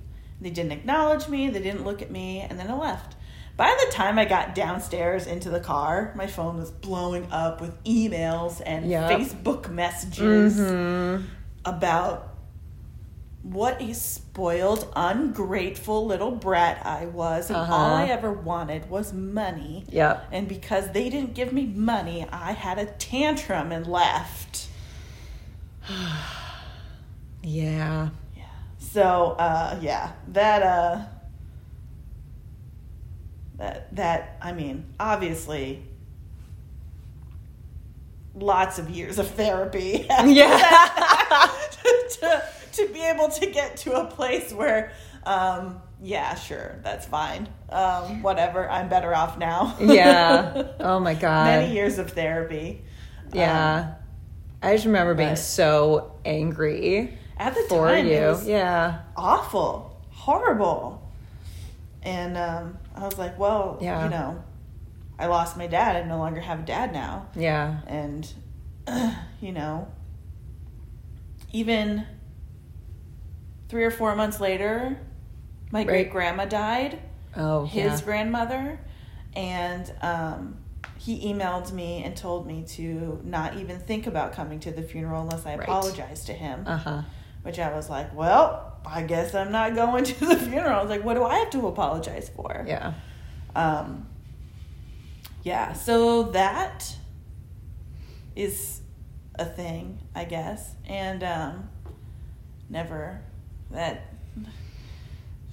They 0.41 0.51
didn't 0.51 0.73
acknowledge 0.73 1.29
me, 1.29 1.49
they 1.51 1.61
didn't 1.61 1.85
look 1.85 2.01
at 2.03 2.11
me, 2.11 2.41
and 2.41 2.59
then 2.59 2.71
I 2.71 2.75
left. 2.75 3.17
By 3.59 3.77
the 3.85 3.93
time 3.93 4.19
I 4.21 4.25
got 4.25 4.55
downstairs 4.55 5.27
into 5.27 5.51
the 5.51 5.59
car, 5.59 6.13
my 6.15 6.29
phone 6.29 6.57
was 6.59 6.71
blowing 6.71 7.27
up 7.33 7.61
with 7.61 7.83
emails 7.83 8.63
and 8.65 8.89
Yep. 8.89 9.11
Facebook 9.11 9.69
messages 9.69 10.57
Mhm. 10.57 11.25
about 11.65 12.37
what 13.43 13.83
a 13.83 13.93
spoiled, 13.95 14.87
ungrateful 14.95 16.07
little 16.07 16.31
brat 16.31 16.87
I 16.87 17.07
was, 17.07 17.51
and 17.51 17.57
Uh-huh. 17.57 17.75
all 17.75 17.95
I 17.97 18.05
ever 18.07 18.31
wanted 18.33 18.89
was 18.89 19.13
money. 19.13 19.85
Yep. 19.89 20.27
And 20.31 20.47
because 20.47 20.93
they 20.93 21.11
didn't 21.11 21.35
give 21.35 21.53
me 21.53 21.67
money, 21.67 22.27
I 22.31 22.53
had 22.53 22.79
a 22.79 22.87
tantrum 22.87 23.73
and 23.73 23.87
left. 23.89 24.69
Yeah. 27.43 28.09
Yeah. 28.37 28.43
So, 28.79 29.37
uh, 29.39 29.77
yeah, 29.81 30.11
that, 30.29 30.63
uh, 30.63 30.99
that, 33.59 33.95
that, 33.97 34.37
I 34.41 34.53
mean, 34.53 34.87
obviously, 34.99 35.83
lots 38.35 38.79
of 38.79 38.91
years 38.91 39.19
of 39.19 39.29
therapy. 39.29 40.07
Yeah. 40.27 40.59
to, 42.21 42.43
to 42.73 42.89
be 42.93 43.03
able 43.05 43.29
to 43.31 43.47
get 43.47 43.77
to 43.79 43.95
a 44.01 44.05
place 44.07 44.53
where, 44.53 44.93
um, 45.25 45.81
yeah, 46.03 46.35
sure, 46.35 46.79
that's 46.83 47.07
fine. 47.07 47.49
Um, 47.71 48.23
whatever, 48.23 48.69
I'm 48.71 48.89
better 48.89 49.15
off 49.15 49.39
now. 49.39 49.77
yeah. 49.81 50.69
Oh 50.81 51.01
my 51.01 51.15
god. 51.27 51.47
Many 51.47 51.75
years 51.75 51.99
of 51.99 52.13
therapy. 52.13 52.83
Yeah. 53.33 53.95
I 54.63 54.75
just 54.75 54.87
remember 54.87 55.15
being 55.15 55.37
so 55.37 56.13
angry 56.25 57.17
At 57.37 57.55
the 57.55 57.63
for 57.69 57.89
time, 57.89 58.07
you. 58.07 58.39
yeah. 58.45 59.03
awful, 59.17 59.97
horrible. 60.11 61.03
And 62.03 62.37
um, 62.37 62.79
I 62.99 63.05
was 63.05 63.17
like, 63.19 63.39
well, 63.39 63.79
Yeah. 63.81 64.05
you 64.05 64.11
know, 64.11 64.43
I 65.19 65.27
lost 65.27 65.57
my 65.57 65.67
dad. 65.67 65.97
I 65.97 66.03
no 66.07 66.19
longer 66.19 66.41
have 66.41 66.61
a 66.61 66.63
dad 66.63 66.93
now. 66.93 67.27
Yeah. 67.37 67.81
And, 67.87 68.31
you 69.41 69.53
know, 69.53 69.89
even 71.53 72.07
three 73.69 73.85
or 73.85 73.91
four 73.91 74.15
months 74.17 74.41
later, 74.41 74.99
my 75.71 75.81
Right. 75.81 75.87
great 75.87 76.11
grandma 76.11 76.45
died, 76.47 76.99
Oh, 77.37 77.67
his 77.67 78.01
yeah. 78.01 78.05
grandmother. 78.05 78.81
And 79.37 79.93
um, 80.03 80.57
he 80.97 81.33
emailed 81.33 81.71
me 81.73 82.03
and 82.03 82.17
told 82.17 82.47
me 82.47 82.65
to 82.71 83.21
not 83.23 83.57
even 83.57 83.79
think 83.79 84.07
about 84.07 84.33
coming 84.33 84.59
to 84.61 84.73
the 84.73 84.83
funeral 84.83 85.23
unless 85.23 85.47
I 85.47 85.51
Right. 85.57 85.63
apologized 85.69 86.27
to 86.27 86.33
him. 86.33 86.65
Uh-huh. 86.67 87.03
Which 87.43 87.59
I 87.59 87.75
was 87.75 87.89
like, 87.89 88.15
well, 88.15 88.79
I 88.85 89.03
guess 89.03 89.35
I'm 89.35 89.53
not 89.53 89.75
going 89.75 90.05
to 90.05 90.27
the 90.27 90.37
funeral. 90.51 90.79
I 90.79 90.83
was 90.83 90.91
like, 90.91 91.05
what 91.05 91.15
do 91.15 91.25
I 91.25 91.39
have 91.39 91.51
to 91.51 91.67
apologize 91.67 92.31
for? 92.35 92.65
Yeah. 92.67 92.95
Um, 93.55 94.07
yeah, 95.43 95.73
so 95.73 96.25
that 96.25 96.95
is 98.37 98.81
a 99.37 99.45
thing, 99.45 100.01
I 100.15 100.25
guess. 100.25 100.75
And 100.87 101.23
um, 101.23 101.71
never 102.69 103.21
that 103.71 104.13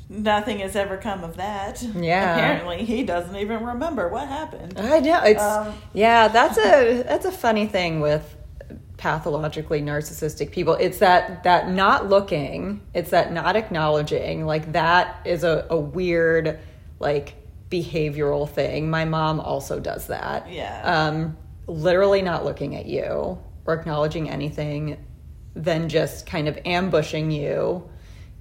nothing 0.10 0.60
has 0.60 0.76
ever 0.76 0.98
come 0.98 1.24
of 1.24 1.38
that. 1.38 1.82
Yeah. 1.82 2.36
Apparently, 2.36 2.86
he 2.86 3.04
doesn't 3.04 3.36
even 3.36 3.64
remember 3.64 4.10
what 4.10 4.28
happened. 4.28 4.76
I 4.78 5.00
know 5.00 5.24
it's 5.24 5.42
Um, 5.42 5.74
yeah. 5.94 6.28
That's 6.28 6.58
a 6.58 7.04
that's 7.04 7.26
a 7.26 7.32
funny 7.32 7.68
thing 7.68 8.02
with 8.02 8.35
pathologically 9.06 9.84
narcissistic 9.84 10.52
people. 10.52 10.74
It's 10.74 10.98
that 10.98 11.44
that 11.44 11.70
not 11.70 12.10
looking. 12.10 12.82
It's 12.96 13.12
that 13.12 13.32
not 13.32 13.56
acknowledging. 13.56 14.48
Like 14.48 14.72
that 14.72 15.22
is 15.26 15.44
a, 15.44 15.68
a 15.70 15.78
weird 15.78 16.58
like 17.00 17.36
behavioral 17.70 18.50
thing. 18.50 18.90
My 18.90 19.06
mom 19.06 19.40
also 19.40 19.80
does 19.80 20.08
that. 20.08 20.52
Yeah. 20.52 20.82
Um, 20.84 21.38
literally 21.68 22.24
not 22.24 22.44
looking 22.44 22.76
at 22.76 22.88
you 22.88 23.38
or 23.66 23.76
acknowledging 23.76 24.28
anything, 24.28 24.98
then 25.54 25.88
just 25.88 26.26
kind 26.26 26.48
of 26.48 26.58
ambushing 26.66 27.30
you 27.30 27.88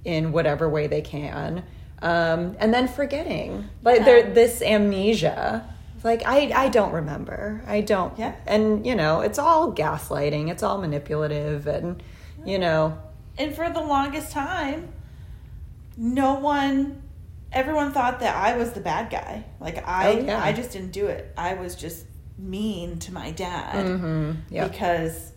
in 0.03 0.31
whatever 0.31 0.67
way 0.67 0.87
they 0.87 1.01
can. 1.01 1.63
Um, 2.01 2.55
and 2.57 2.73
then 2.73 2.87
forgetting. 2.87 3.69
Like 3.83 3.99
Yeah. 3.99 4.05
there 4.05 4.33
this 4.33 4.63
amnesia. 4.63 5.74
Like 6.05 6.21
I 6.25 6.51
I 6.55 6.69
don't 6.69 6.93
remember. 6.93 7.63
I 7.67 7.81
don't 7.81 8.17
Yeah. 8.17 8.35
and 8.45 8.85
you 8.85 8.95
know, 8.95 9.21
it's 9.21 9.39
all 9.39 9.73
gaslighting, 9.73 10.51
it's 10.51 10.61
all 10.63 10.77
manipulative 10.79 11.65
and 11.67 12.01
you 12.45 12.59
know, 12.59 12.97
And 13.39 13.55
for 13.55 13.67
the 13.71 13.81
longest 13.81 14.31
time, 14.31 14.89
no 15.97 16.35
one, 16.35 17.01
everyone 17.51 17.91
thought 17.91 18.19
that 18.19 18.35
I 18.35 18.55
was 18.55 18.73
the 18.73 18.81
bad 18.81 19.09
guy. 19.09 19.45
Like 19.59 19.77
I, 19.87 20.09
Oh, 20.13 20.19
yeah. 20.19 20.43
I 20.43 20.53
just 20.53 20.71
didn't 20.71 20.91
do 20.91 21.07
it. 21.07 21.33
I 21.37 21.55
was 21.55 21.75
just 21.75 22.05
mean 22.37 22.99
to 22.99 23.11
my 23.13 23.31
dad 23.31 23.85
mhm, 23.85 24.37
yeah. 24.49 24.67
because, 24.67 25.31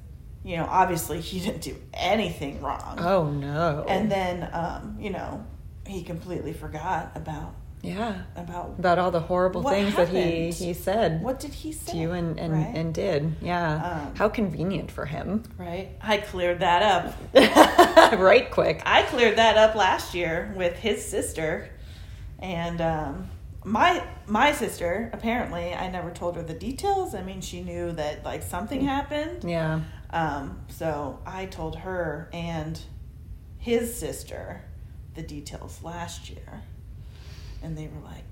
you 0.45 0.57
know, 0.59 0.67
obviously 0.69 1.21
he 1.23 1.41
didn't 1.47 1.63
do 1.63 1.77
anything 1.95 2.61
wrong. 2.61 2.99
Oh 3.01 3.31
no. 3.31 3.87
And 3.89 4.11
then, 4.13 4.49
um, 4.53 4.97
you 5.01 5.11
know, 5.11 5.47
he 5.87 6.03
completely 6.03 6.53
forgot 6.53 7.13
about 7.15 7.55
yeah. 7.83 8.23
about 8.37 8.75
About 8.79 8.99
all 8.99 9.11
the 9.11 9.21
horrible 9.21 9.63
things 9.63 9.95
that 9.97 10.09
he 10.09 10.51
he 10.51 10.75
said. 10.75 11.23
what 11.23 11.39
did 11.41 11.53
he 11.55 11.73
say 11.73 11.93
to 11.93 11.99
you 11.99 12.13
and 12.13 12.39
and, 12.39 12.53
right? 12.53 12.75
and 12.75 12.93
did 12.95 13.37
yeah 13.41 14.01
Um, 14.09 14.15
how 14.17 14.29
convenient 14.29 14.91
for 14.91 15.07
him 15.07 15.45
right. 15.57 15.91
I 16.01 16.19
cleared 16.19 16.61
that 16.61 16.83
up. 16.83 17.15
right 18.19 18.51
quick 18.51 18.83
I 18.85 19.03
cleared 19.03 19.37
that 19.39 19.57
up 19.57 19.75
last 19.75 20.15
year 20.15 20.53
with 20.57 20.77
his 20.77 21.05
sister, 21.05 21.71
and 22.41 22.81
um, 22.81 23.31
my 23.65 24.03
my 24.27 24.53
sister. 24.53 25.11
Apparently, 25.13 25.75
I 25.75 25.89
never 25.91 26.11
told 26.11 26.37
her 26.37 26.43
the 26.43 26.55
details. 26.55 27.15
I 27.15 27.23
mean, 27.23 27.41
she 27.41 27.61
knew 27.63 27.93
that 27.93 28.25
like 28.25 28.43
something 28.43 28.81
happened. 28.83 29.45
yeah 29.45 29.81
Um, 30.11 30.61
so 30.69 31.19
I 31.27 31.47
told 31.47 31.77
her 31.77 32.29
and 32.33 32.81
his 33.59 33.95
sister 33.99 34.63
the 35.15 35.23
details 35.23 35.83
last 35.83 36.31
year. 36.31 36.63
And 37.63 37.77
they 37.77 37.89
were 37.89 38.01
like, 38.05 38.25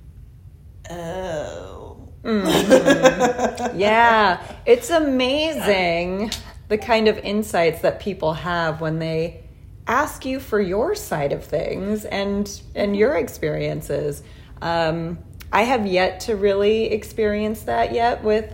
oh. 0.91 1.97
Mm-hmm. 2.23 3.79
yeah, 3.79 4.43
it's 4.65 4.91
amazing 4.91 6.31
the 6.69 6.79
kind 6.79 7.09
of 7.09 7.19
insights 7.19 7.83
that 7.83 8.01
people 8.01 8.35
have 8.35 8.81
when 8.81 8.99
they 8.99 9.45
ask 9.87 10.25
you 10.25 10.41
for 10.41 10.61
your 10.61 10.95
side 10.95 11.33
of 11.33 11.45
things 11.45 12.05
and 12.05 12.61
and 12.75 12.97
your 12.97 13.15
experiences. 13.15 14.23
Um, 14.61 15.19
I 15.53 15.63
have 15.63 15.87
yet 15.87 16.21
to 16.21 16.35
really 16.37 16.91
experience 16.91 17.63
that 17.63 17.93
yet 17.93 18.25
with 18.25 18.53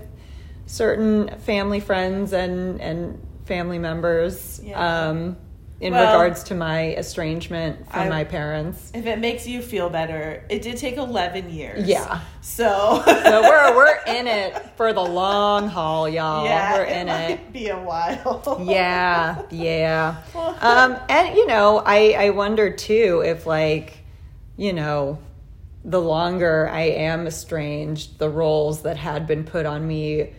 certain 0.66 1.38
family 1.40 1.80
friends 1.80 2.32
and 2.32 2.80
and 2.80 3.26
family 3.46 3.78
members. 3.78 4.60
Yeah. 4.62 5.08
Um, 5.08 5.36
in 5.82 5.92
Well, 5.92 6.12
regards 6.12 6.44
to 6.44 6.54
my 6.54 6.90
estrangement 6.94 7.90
from 7.90 8.02
I- 8.02 8.08
my 8.08 8.24
parents. 8.24 8.92
If 8.94 9.04
it 9.04 9.18
makes 9.18 9.48
you 9.48 9.60
feel 9.60 9.90
better, 9.90 10.44
it 10.48 10.62
did 10.62 10.76
take 10.76 10.96
11 10.96 11.50
years. 11.50 11.88
Yeah. 11.88 12.20
So, 12.40 13.02
So 13.06 13.42
we're 13.42 13.74
we're 13.76 13.98
in 14.06 14.28
it 14.28 14.56
for 14.76 14.92
the 14.92 15.02
long 15.04 15.68
haul, 15.68 16.08
y'all. 16.08 16.44
yeah, 16.44 16.74
we're 16.78 16.84
in 16.84 17.08
it. 17.08 17.30
might 17.30 17.52
be 17.52 17.68
a 17.68 17.78
while. 17.78 18.58
Yeah, 18.64 19.42
yeah. 19.50 20.22
Um, 20.60 20.96
and 21.08 21.34
you 21.34 21.46
know, 21.48 21.82
I 21.84 22.14
I 22.26 22.30
wonder 22.30 22.70
too 22.70 23.22
if 23.26 23.44
like, 23.46 23.98
you 24.56 24.72
know, 24.72 25.18
the 25.84 26.00
longer 26.00 26.68
I 26.72 26.82
am 26.82 27.26
estranged, 27.26 28.20
the 28.20 28.28
roles 28.30 28.82
that 28.82 28.96
had 28.96 29.26
been 29.26 29.42
put 29.42 29.66
on 29.66 29.84
me, 29.84 30.32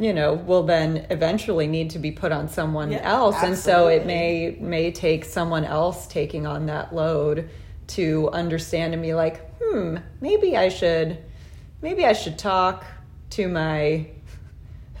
you 0.00 0.14
know, 0.14 0.32
will 0.32 0.62
then 0.62 1.06
eventually 1.10 1.66
need 1.66 1.90
to 1.90 1.98
be 1.98 2.10
put 2.10 2.32
on 2.32 2.48
someone 2.48 2.90
Yeah, 2.90 3.00
else, 3.04 3.36
and 3.42 3.56
so 3.56 3.88
it 3.88 4.06
may 4.06 4.56
may 4.58 4.90
take 4.90 5.26
someone 5.26 5.64
else 5.64 6.06
taking 6.06 6.46
on 6.46 6.66
that 6.66 6.94
load 6.94 7.50
to 7.88 8.30
understand 8.32 8.94
and 8.94 9.02
be 9.02 9.12
like, 9.14 9.46
hmm, 9.60 9.98
maybe 10.20 10.56
I 10.56 10.70
should, 10.70 11.18
maybe 11.82 12.06
I 12.06 12.14
should 12.14 12.38
talk 12.38 12.84
to 13.30 13.46
my 13.46 14.06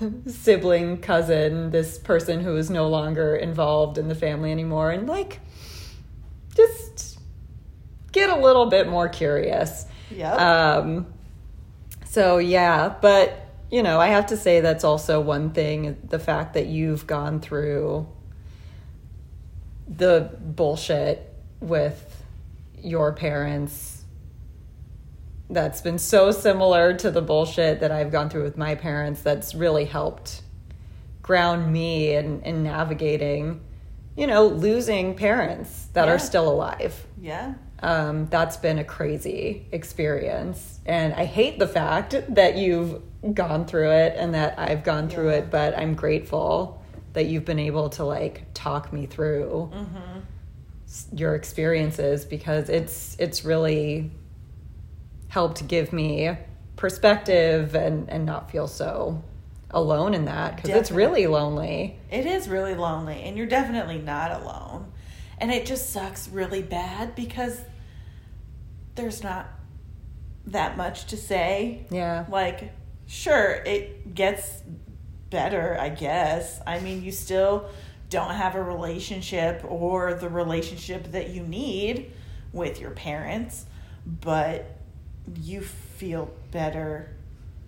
sibling, 0.26 0.98
cousin, 0.98 1.70
this 1.70 1.96
person 1.98 2.40
who 2.40 2.56
is 2.56 2.68
no 2.68 2.88
longer 2.88 3.34
involved 3.36 3.96
in 3.96 4.08
the 4.08 4.14
family 4.14 4.52
anymore, 4.52 4.90
and 4.90 5.08
like 5.08 5.40
just 6.54 7.18
get 8.12 8.28
a 8.28 8.36
little 8.36 8.66
bit 8.66 8.88
more 8.88 9.08
curious. 9.08 9.86
yeah 10.10 10.34
Um, 10.34 11.06
so 12.04 12.38
yeah, 12.38 12.94
but 13.00 13.49
you 13.70 13.82
know, 13.82 14.00
I 14.00 14.08
have 14.08 14.26
to 14.26 14.36
say 14.36 14.60
that's 14.60 14.84
also 14.84 15.20
one 15.20 15.50
thing 15.50 15.96
the 16.08 16.18
fact 16.18 16.54
that 16.54 16.66
you've 16.66 17.06
gone 17.06 17.40
through 17.40 18.08
the 19.86 20.30
bullshit 20.40 21.32
with 21.60 22.22
your 22.78 23.12
parents 23.12 24.04
that's 25.48 25.80
been 25.80 25.98
so 25.98 26.30
similar 26.30 26.94
to 26.94 27.10
the 27.10 27.20
bullshit 27.22 27.80
that 27.80 27.90
I've 27.90 28.10
gone 28.12 28.30
through 28.30 28.44
with 28.44 28.56
my 28.56 28.74
parents 28.76 29.22
that's 29.22 29.54
really 29.54 29.84
helped 29.84 30.42
ground 31.22 31.72
me 31.72 32.14
in, 32.14 32.40
in 32.42 32.62
navigating, 32.62 33.60
you 34.16 34.26
know, 34.26 34.46
losing 34.46 35.14
parents 35.16 35.86
that 35.92 36.06
Yeah. 36.06 36.14
are 36.14 36.18
still 36.18 36.48
alive 36.48 37.06
yeah. 37.20 37.54
Um, 37.82 38.26
that's 38.26 38.56
been 38.56 38.78
a 38.78 38.84
crazy 38.84 39.66
experience. 39.72 40.80
And 40.86 41.14
I 41.14 41.24
hate 41.24 41.58
the 41.58 41.68
fact 41.68 42.14
that 42.34 42.56
you've 42.56 43.02
gone 43.34 43.66
through 43.66 43.90
it 43.90 44.14
and 44.16 44.34
that 44.34 44.58
I've 44.58 44.82
gone 44.84 45.08
through 45.08 45.30
Yeah. 45.30 45.36
it, 45.38 45.50
but 45.50 45.76
I'm 45.78 45.94
grateful 45.94 46.82
that 47.12 47.26
you've 47.26 47.44
been 47.44 47.58
able 47.58 47.88
to 47.90 48.04
like 48.04 48.44
talk 48.54 48.92
me 48.92 49.06
through 49.06 49.70
s- 50.86 51.08
your 51.14 51.34
experiences 51.34 52.24
because 52.24 52.68
it's 52.68 53.16
it's 53.18 53.44
really 53.44 54.10
helped 55.28 55.66
give 55.68 55.92
me 55.92 56.30
perspective 56.76 57.74
and 57.74 58.08
and 58.08 58.24
not 58.24 58.50
feel 58.50 58.66
so 58.66 59.22
alone 59.70 60.14
in 60.14 60.24
that 60.24 60.56
because 60.56 60.70
it's 60.70 60.90
really 60.90 61.26
lonely. 61.26 61.96
It 62.10 62.26
is 62.26 62.48
really 62.48 62.74
lonely, 62.74 63.22
and 63.22 63.36
you're 63.36 63.46
definitely 63.46 63.98
not 63.98 64.32
alone. 64.42 64.90
And 65.38 65.50
it 65.50 65.64
just 65.66 65.90
sucks 65.90 66.28
really 66.28 66.62
bad 66.62 67.14
because 67.14 67.60
there's 69.00 69.22
not 69.22 69.48
that 70.46 70.76
much 70.76 71.06
to 71.06 71.16
say. 71.16 71.86
Yeah. 71.90 72.26
Like, 72.28 72.72
sure, 73.06 73.52
it 73.64 74.14
gets 74.14 74.62
better, 75.30 75.76
I 75.80 75.88
guess. 75.88 76.60
I 76.66 76.80
mean, 76.80 77.02
you 77.02 77.12
still 77.12 77.68
don't 78.08 78.34
have 78.34 78.54
a 78.56 78.62
relationship 78.62 79.64
or 79.66 80.14
the 80.14 80.28
relationship 80.28 81.12
that 81.12 81.30
you 81.30 81.42
need 81.42 82.12
with 82.52 82.80
your 82.80 82.90
parents, 82.90 83.66
but 84.04 84.76
you 85.40 85.60
feel 85.60 86.30
better 86.50 87.14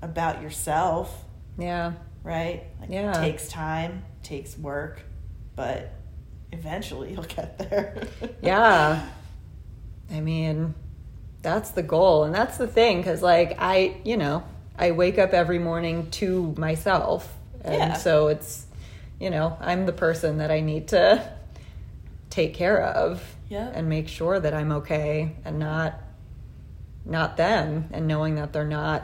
about 0.01 0.43
yourself, 0.43 1.25
Yeah. 1.59 1.93
right? 2.25 2.65
Like, 2.81 2.91
Yeah. 2.91 3.11
It 3.13 3.21
takes 3.21 3.49
time, 3.49 4.05
takes 4.25 4.59
work, 4.59 5.03
but 5.55 5.93
eventually 6.51 7.13
you'll 7.13 7.23
get 7.23 7.57
there. 7.59 8.03
yeah 8.43 9.09
i 10.13 10.21
mean 10.21 10.75
that's 11.43 11.71
the 11.73 11.83
goal 11.83 12.25
and 12.25 12.35
that's 12.35 12.57
the 12.57 12.67
thing 12.67 12.99
because 12.99 13.23
like 13.23 13.57
i 13.59 13.95
you 14.05 14.17
know 14.17 14.43
i 14.79 14.91
wake 14.91 15.19
up 15.19 15.33
every 15.33 15.59
morning 15.59 16.11
to 16.11 16.55
myself 16.57 17.33
and 17.65 17.75
Yeah. 17.75 17.93
so 17.95 18.29
it's 18.29 18.67
you 19.21 19.31
know 19.31 19.57
i'm 19.61 19.87
the 19.87 19.93
person 19.93 20.39
that 20.39 20.51
i 20.51 20.61
need 20.61 20.89
to 20.89 21.23
take 22.31 22.55
care 22.55 22.81
of 22.81 23.23
Yep. 23.49 23.73
and 23.75 23.89
make 23.89 24.09
sure 24.09 24.41
that 24.41 24.55
i'm 24.55 24.73
okay 24.73 25.37
and 25.45 25.59
not 25.59 25.99
not 27.05 27.37
them 27.37 27.89
and 27.93 28.07
knowing 28.07 28.37
that 28.37 28.53
they're 28.53 28.65
not 28.65 29.03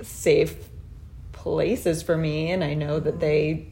safe 0.00 0.54
places 1.32 2.02
for 2.02 2.16
me 2.16 2.50
and 2.52 2.62
i 2.62 2.74
know 2.74 3.00
that 3.00 3.10
mm-hmm. 3.10 3.20
they 3.20 3.66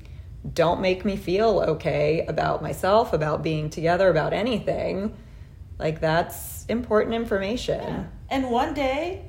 don't 0.54 0.80
make 0.80 1.04
me 1.04 1.16
feel 1.16 1.60
okay 1.68 2.24
about 2.26 2.62
myself, 2.62 3.12
about 3.12 3.42
being 3.42 3.68
together, 3.70 4.08
about 4.08 4.32
anything. 4.32 5.14
Like 5.80 6.00
that's 6.00 6.66
important 6.66 7.14
information. 7.14 7.80
Yeah. 7.80 8.04
And 8.28 8.50
one 8.50 8.74
day, 8.74 9.24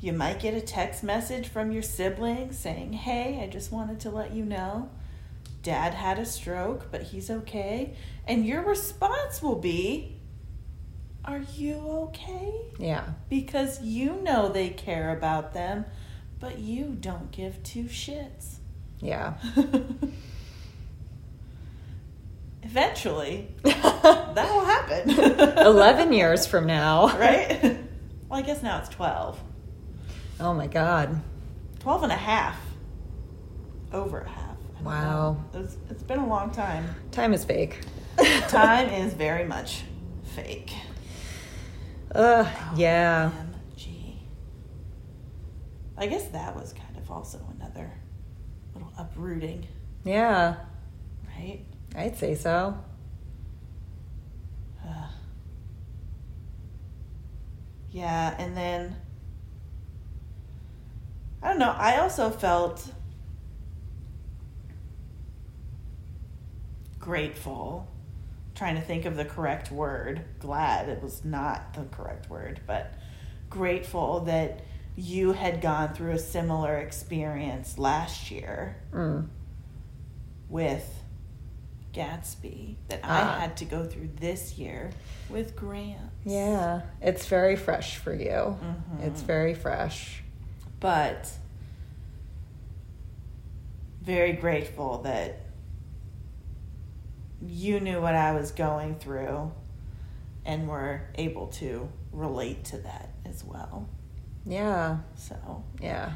you 0.00 0.12
might 0.14 0.40
get 0.40 0.54
a 0.54 0.60
text 0.60 1.04
message 1.04 1.48
from 1.48 1.70
your 1.70 1.82
sibling 1.82 2.52
saying, 2.52 2.94
Hey, 2.94 3.40
I 3.42 3.46
just 3.46 3.70
wanted 3.70 4.00
to 4.00 4.10
let 4.10 4.32
you 4.32 4.44
know 4.44 4.90
dad 5.62 5.94
had 5.94 6.18
a 6.18 6.24
stroke, 6.24 6.90
but 6.90 7.02
he's 7.02 7.30
okay. 7.30 7.94
And 8.26 8.44
your 8.46 8.62
response 8.62 9.42
will 9.42 9.56
be, 9.56 10.16
Are 11.24 11.42
you 11.54 11.74
okay? 12.08 12.52
Yeah. 12.78 13.04
Because 13.28 13.82
you 13.82 14.16
know 14.22 14.48
they 14.48 14.70
care 14.70 15.16
about 15.16 15.52
them, 15.52 15.84
but 16.40 16.58
you 16.58 16.96
don't 16.98 17.30
give 17.30 17.62
two 17.62 17.84
shits. 17.84 18.56
Yeah. 19.00 19.34
Eventually, 22.62 23.48
that 23.64 24.34
will 24.36 24.64
happen. 24.64 25.10
11 25.58 26.12
years 26.12 26.46
from 26.46 26.66
now. 26.66 27.08
right? 27.18 27.60
Well, 28.28 28.38
I 28.38 28.42
guess 28.42 28.62
now 28.62 28.78
it's 28.78 28.88
12. 28.90 29.38
Oh 30.40 30.54
my 30.54 30.66
God. 30.66 31.20
12 31.80 32.04
and 32.04 32.12
a 32.12 32.16
half. 32.16 32.58
Over 33.92 34.20
a 34.20 34.28
half. 34.28 34.56
Wow. 34.82 35.36
It's, 35.54 35.76
it's 35.90 36.02
been 36.02 36.18
a 36.20 36.26
long 36.26 36.50
time. 36.50 36.86
Time 37.10 37.34
is 37.34 37.44
fake. 37.44 37.80
Time 38.48 38.88
is 38.90 39.12
very 39.14 39.44
much 39.44 39.82
fake. 40.34 40.72
Uh, 42.14 42.48
yeah. 42.76 43.30
OMG. 43.76 44.16
I 45.96 46.06
guess 46.06 46.24
that 46.28 46.54
was 46.56 46.72
kind 46.72 46.96
of 46.96 47.10
also 47.10 47.38
another 47.58 47.90
little 48.74 48.92
uprooting, 48.98 49.66
Yeah. 50.04 50.56
right? 51.36 51.60
I'd 51.94 52.16
say 52.16 52.34
so. 52.34 52.76
Uh, 54.86 54.88
yeah, 57.90 58.34
and 58.38 58.56
then 58.56 58.96
I 61.42 61.48
don't 61.48 61.58
know. 61.58 61.74
I 61.76 61.98
also 61.98 62.30
felt 62.30 62.88
grateful. 66.98 67.88
Trying 68.54 68.76
to 68.76 68.80
think 68.82 69.06
of 69.06 69.16
the 69.16 69.24
correct 69.24 69.72
word. 69.72 70.24
Glad 70.38 70.88
it 70.88 71.02
was 71.02 71.24
not 71.24 71.74
the 71.74 71.84
correct 71.84 72.30
word, 72.30 72.60
but 72.66 72.94
grateful 73.50 74.20
that 74.20 74.60
you 74.94 75.32
had 75.32 75.60
gone 75.60 75.94
through 75.94 76.12
a 76.12 76.18
similar 76.18 76.76
experience 76.76 77.78
last 77.78 78.30
year 78.30 78.76
Mm. 78.92 79.28
with 80.50 81.01
Gatsby 81.92 82.76
that 82.88 83.00
Ah. 83.02 83.36
I 83.36 83.40
had 83.40 83.56
to 83.58 83.64
go 83.64 83.84
through 83.84 84.08
this 84.16 84.56
year 84.58 84.90
with 85.28 85.54
Grant. 85.56 86.00
Yeah. 86.24 86.82
It's 87.00 87.26
very 87.26 87.56
fresh 87.56 87.96
for 87.98 88.14
you. 88.14 88.56
Mhm. 88.60 89.00
It's 89.02 89.20
very 89.22 89.54
fresh. 89.54 90.22
But 90.80 91.30
very 94.02 94.32
grateful 94.32 94.98
that 95.02 95.40
you 97.46 97.80
knew 97.80 98.00
what 98.00 98.14
I 98.14 98.32
was 98.32 98.50
going 98.52 98.96
through 98.96 99.52
and 100.44 100.68
we're 100.68 101.02
able 101.16 101.48
to 101.48 101.88
relate 102.12 102.64
to 102.66 102.78
that 102.78 103.10
as 103.24 103.44
well. 103.44 103.86
Yeah. 104.44 104.98
So 105.14 105.62
Yeah. 105.80 106.12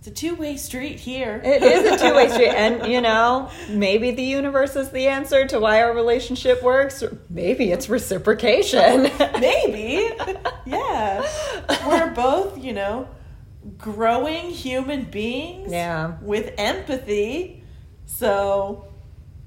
It's 0.00 0.06
a 0.06 0.10
two 0.10 0.34
way 0.34 0.56
street 0.56 0.98
here. 0.98 1.42
It 1.44 1.62
is 1.62 1.92
a 1.92 2.02
two 2.02 2.14
way 2.14 2.30
street. 2.30 2.48
And, 2.48 2.86
you 2.90 3.02
know, 3.02 3.50
maybe 3.68 4.12
the 4.12 4.22
universe 4.22 4.74
is 4.74 4.88
the 4.88 5.08
answer 5.08 5.46
to 5.48 5.60
why 5.60 5.82
our 5.82 5.94
relationship 5.94 6.62
works. 6.62 7.02
Or 7.02 7.18
maybe 7.28 7.70
it's 7.70 7.86
reciprocation. 7.90 9.02
Maybe. 9.38 10.08
yeah. 10.64 11.20
We're 11.86 12.14
both, 12.14 12.56
you 12.64 12.72
know, 12.72 13.08
growing 13.76 14.48
human 14.48 15.04
beings 15.04 15.70
Yeah. 15.70 16.14
with 16.22 16.54
empathy. 16.56 17.62
So 18.06 18.89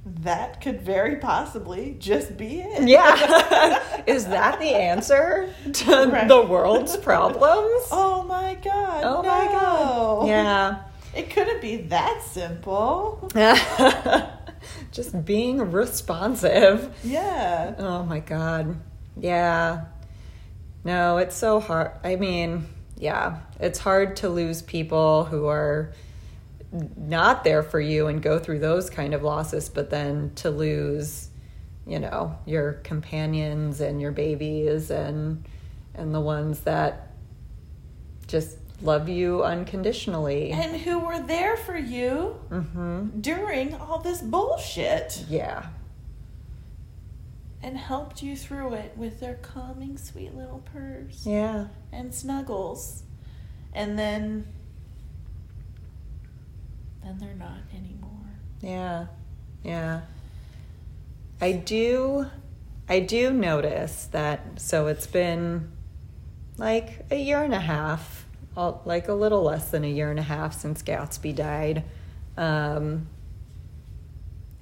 that 0.05 0.59
could 0.61 0.81
very 0.81 1.15
possibly 1.17 1.95
just 1.97 2.35
be 2.37 2.59
it. 2.59 2.87
yeah. 2.87 4.03
is 4.07 4.25
that 4.25 4.59
the 4.59 4.69
answer 4.75 5.53
to 5.71 6.07
Right. 6.09 6.27
the 6.27 6.41
world's 6.41 6.97
problems? 6.97 7.87
Oh 7.91 8.23
my 8.23 8.55
god. 8.55 9.03
Oh 9.03 9.21
my 9.23 9.45
God. 9.51 10.27
Yeah. 10.27 10.83
It 11.15 11.29
couldn't 11.29 11.61
be 11.61 11.77
that 11.87 12.23
simple. 12.23 13.29
Just 14.91 15.25
being 15.25 15.71
responsive. 15.71 16.95
Yeah. 17.03 17.75
Oh 17.77 18.03
my 18.03 18.19
God. 18.19 18.79
Yeah. 19.17 19.85
No, 20.83 21.17
it's 21.17 21.35
so 21.35 21.59
hard. 21.59 21.91
I 22.03 22.15
mean, 22.15 22.65
yeah, 22.97 23.39
it's 23.59 23.79
hard 23.79 24.15
to 24.17 24.29
lose 24.29 24.61
people 24.61 25.25
who 25.25 25.45
are 25.47 25.91
not 26.97 27.43
there 27.43 27.61
for 27.63 27.79
you 27.79 28.07
and 28.07 28.21
go 28.21 28.39
through 28.39 28.59
those 28.59 28.89
kind 28.89 29.13
of 29.13 29.21
losses, 29.23 29.69
but 29.69 29.89
then 29.89 30.31
to 30.35 30.49
lose, 30.49 31.29
you 31.85 31.99
know, 31.99 32.35
your 32.45 32.73
companions 32.83 33.79
and 33.79 34.01
your 34.01 34.11
babies 34.11 34.89
and 34.91 35.45
and 35.95 36.13
the 36.15 36.19
ones 36.21 36.61
that 36.61 37.11
just 38.27 38.57
love 38.81 39.07
you 39.07 39.43
unconditionally. 39.43 40.51
And 40.51 40.77
who 40.81 40.97
were 40.99 41.19
there 41.19 41.55
for 41.55 41.77
you 41.77 42.39
Mhm. 42.49 43.21
during 43.21 43.75
all 43.75 43.99
this 43.99 44.21
bullshit 44.21 45.23
Yeah. 45.29 45.67
and 47.61 47.77
helped 47.77 48.21
you 48.23 48.35
through 48.35 48.73
it 48.73 48.97
with 48.97 49.19
their 49.19 49.35
calming, 49.35 49.97
sweet 49.97 50.35
little 50.35 50.63
purrs 50.73 51.25
Yeah. 51.25 51.67
and 51.91 52.13
snuggles. 52.13 53.03
And 53.73 53.97
then, 53.97 54.45
then 57.03 57.17
they're 57.19 57.35
not 57.35 57.59
anymore. 57.73 58.09
Yeah. 58.61 59.07
Yeah. 59.63 60.01
I 61.41 61.51
do 61.53 62.27
I 62.87 62.99
do 62.99 63.31
notice 63.31 64.07
that 64.11 64.59
so 64.59 64.87
it's 64.87 65.07
been 65.07 65.71
like 66.57 67.05
a 67.11 67.15
year 67.15 67.41
and 67.41 67.53
a 67.53 67.59
half, 67.59 68.25
like 68.55 69.07
a 69.07 69.13
little 69.13 69.43
less 69.43 69.71
than 69.71 69.83
a 69.83 69.89
year 69.89 70.09
and 70.11 70.19
a 70.19 70.23
half 70.23 70.53
since 70.53 70.83
Gatsby 70.83 71.35
died. 71.35 71.83
Um, 72.37 73.07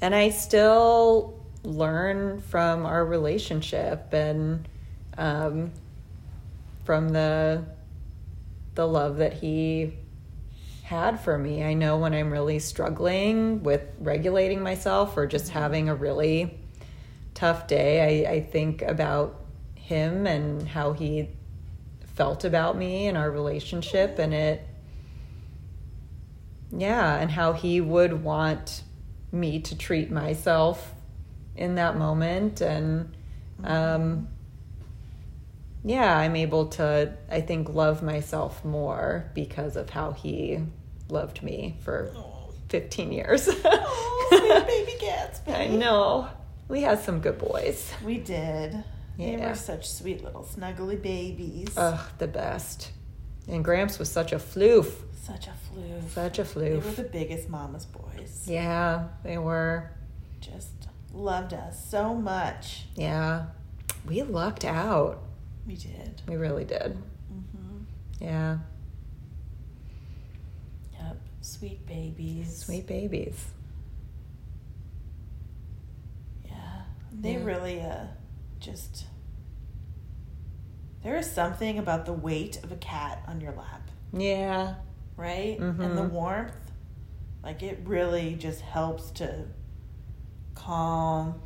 and 0.01 0.15
I 0.15 0.29
still 0.29 1.39
learn 1.63 2.41
from 2.41 2.85
our 2.85 3.05
relationship 3.05 4.13
and 4.13 4.67
um, 5.17 5.71
from 6.85 7.09
the 7.09 7.63
the 8.73 8.87
love 8.87 9.17
that 9.17 9.33
he 9.33 9.93
had 10.91 11.21
for 11.21 11.37
me. 11.37 11.63
I 11.63 11.73
know 11.73 11.97
when 11.97 12.13
I'm 12.13 12.29
really 12.31 12.59
struggling 12.59 13.63
with 13.63 13.81
regulating 13.97 14.61
myself 14.61 15.15
or 15.15 15.25
just 15.25 15.47
having 15.47 15.87
a 15.87 15.95
really 15.95 16.59
tough 17.33 17.65
day, 17.65 18.25
I, 18.27 18.31
I 18.33 18.39
think 18.41 18.81
about 18.81 19.39
him 19.73 20.27
and 20.27 20.67
how 20.67 20.91
he 20.91 21.29
felt 22.15 22.43
about 22.43 22.75
me 22.75 23.07
and 23.07 23.17
our 23.17 23.31
relationship 23.31 24.19
and 24.19 24.33
it 24.33 24.67
yeah, 26.73 27.15
and 27.15 27.31
how 27.31 27.53
he 27.53 27.79
would 27.79 28.21
want 28.21 28.83
me 29.31 29.61
to 29.61 29.77
treat 29.77 30.11
myself 30.11 30.93
in 31.55 31.75
that 31.75 31.97
moment 31.97 32.59
and 32.59 33.15
um 33.63 34.27
yeah, 35.85 36.17
I'm 36.17 36.35
able 36.35 36.67
to 36.67 37.13
I 37.29 37.39
think 37.39 37.69
love 37.69 38.03
myself 38.03 38.65
more 38.65 39.31
because 39.33 39.77
of 39.77 39.89
how 39.89 40.11
he 40.11 40.59
loved 41.11 41.43
me 41.43 41.77
for 41.83 42.11
Oh, 42.15 42.49
15 42.69 43.11
years. 43.11 43.43
sweet 43.43 43.63
baby 43.63 44.93
Gatsby. 44.99 45.53
I 45.55 45.67
know. 45.67 46.29
We 46.67 46.81
had 46.81 46.99
some 46.99 47.19
good 47.19 47.37
boys. 47.37 47.91
We 48.03 48.17
did. 48.17 48.83
They 49.17 49.35
were 49.37 49.53
such 49.55 49.87
sweet 49.89 50.23
little 50.23 50.43
snuggly 50.43 50.99
babies. 50.99 51.77
Ugh, 51.77 51.99
the 52.17 52.27
best. 52.27 52.91
And 53.47 53.63
Gramps 53.63 53.99
was 53.99 54.09
such 54.09 54.31
a 54.31 54.37
floof. 54.37 54.91
such 55.21 55.47
a 55.47 55.51
floof. 55.51 56.09
Such 56.09 56.39
a 56.39 56.43
floof. 56.43 56.53
They 56.81 56.89
were 56.89 56.95
the 56.95 57.03
biggest 57.03 57.49
mama's 57.49 57.85
boys. 57.85 58.45
Yeah, 58.47 59.09
they 59.23 59.37
were. 59.37 59.91
Just 60.39 60.87
loved 61.13 61.53
us 61.53 61.87
so 61.89 62.15
much. 62.15 62.85
Yeah. 62.95 63.47
We 64.07 64.23
lucked 64.23 64.65
out. 64.65 65.21
We 65.67 65.75
did. 65.75 66.21
We 66.27 66.37
really 66.37 66.65
did. 66.65 66.97
hmm 67.29 67.83
Yeah. 68.19 68.57
Sweet 71.41 71.85
babies. 71.85 72.57
Sweet 72.65 72.87
babies. 72.87 73.45
Yeah. 76.45 76.83
They 77.11 77.33
Yeah. 77.33 77.43
really 77.43 77.81
uh 77.81 78.07
just 78.59 79.05
there 81.03 81.17
is 81.17 81.29
something 81.31 81.79
about 81.79 82.05
the 82.05 82.13
weight 82.13 82.63
of 82.63 82.71
a 82.71 82.75
cat 82.75 83.23
on 83.27 83.41
your 83.41 83.53
lap, 83.53 83.89
Yeah. 84.13 84.75
right? 85.17 85.57
And 85.59 85.79
the 85.97 86.03
Mhm. 86.03 86.11
warmth. 86.11 86.71
Like 87.41 87.63
it 87.63 87.79
really 87.85 88.35
just 88.35 88.61
helps 88.61 89.09
to 89.11 89.47
calm 90.53 91.41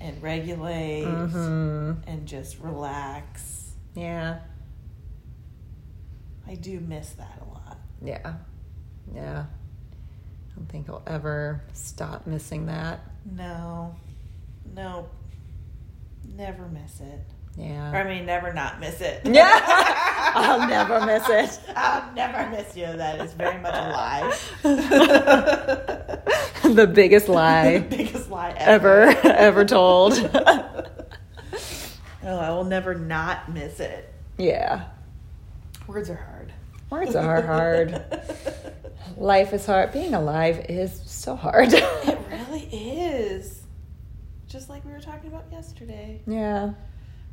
and 0.00 0.22
regulate 0.22 1.04
hmm 1.04 1.92
and 2.06 2.26
just 2.26 2.58
relax. 2.60 3.74
Yeah. 3.94 4.40
I 6.46 6.54
do 6.54 6.80
miss 6.80 7.10
that 7.12 7.42
a 7.42 7.44
lot. 7.44 7.78
Yeah. 8.00 8.36
Yeah. 9.14 9.44
I 9.46 10.54
don't 10.56 10.68
think 10.68 10.88
I'll 10.88 11.02
ever 11.06 11.62
stop 11.72 12.26
missing 12.26 12.66
that. 12.66 13.00
No. 13.30 13.94
no, 14.74 15.08
Never 16.36 16.66
miss 16.68 17.00
it. 17.00 17.20
Or, 17.58 17.64
Yeah. 17.64 17.90
I 17.90 18.04
mean, 18.04 18.26
never 18.26 18.52
not 18.52 18.80
miss 18.80 19.00
it. 19.00 19.22
Yeah. 19.24 19.48
I'll 20.34 20.68
never 20.68 21.04
miss 21.06 21.28
it. 21.28 21.58
I'll 21.74 22.12
never 22.12 22.48
miss 22.50 22.76
you. 22.76 22.86
That 22.86 23.20
is 23.20 23.32
very 23.32 23.58
much 23.60 23.74
a 23.74 23.90
lie. 23.90 24.38
the 26.62 26.86
biggest 26.86 27.28
lie 27.28 27.78
the 27.78 27.96
Biggest 27.96 28.30
lie 28.30 28.54
ever. 28.58 29.02
ever 29.04 29.28
ever 29.28 29.64
told. 29.64 30.12
Oh, 32.24 32.38
I 32.38 32.50
will 32.50 32.64
never 32.64 32.94
not 32.94 33.50
miss 33.52 33.80
it. 33.80 34.12
yeah. 34.36 34.84
Words 35.86 36.10
are 36.10 36.16
hard. 36.16 36.52
Words 36.90 37.16
are 37.16 37.40
hard. 37.40 38.02
Life 39.18 39.52
is 39.52 39.66
hard. 39.66 39.92
Being 39.92 40.14
alive 40.14 40.64
is 40.68 41.00
so 41.04 41.34
hard. 41.36 41.72
It 42.08 42.18
really 42.30 42.66
is. 42.66 43.62
Just 44.46 44.68
like 44.70 44.84
we 44.84 44.92
were 44.92 45.00
talking 45.00 45.28
about 45.28 45.44
yesterday. 45.50 46.20
yeah. 46.26 46.72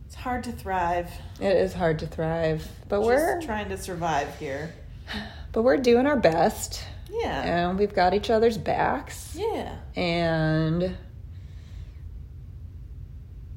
It's 0.07 0.15
hard 0.15 0.43
to 0.45 0.51
thrive. 0.51 1.09
It 1.39 1.55
is 1.55 1.73
hard 1.73 1.99
to 1.99 2.07
thrive, 2.07 2.67
but 2.89 2.97
Just 2.99 3.05
we're 3.07 3.41
trying 3.41 3.69
to 3.69 3.77
survive 3.77 4.35
here. 4.37 4.73
but 5.51 5.61
we're 5.63 5.77
doing 5.77 6.05
our 6.07 6.17
best, 6.17 6.83
Yeah. 7.09 7.41
and 7.69 7.77
we've 7.79 7.93
got 7.93 8.13
each 8.13 8.29
other's 8.29 8.57
backs, 8.57 9.35
Yeah. 9.35 9.75
and 9.95 10.95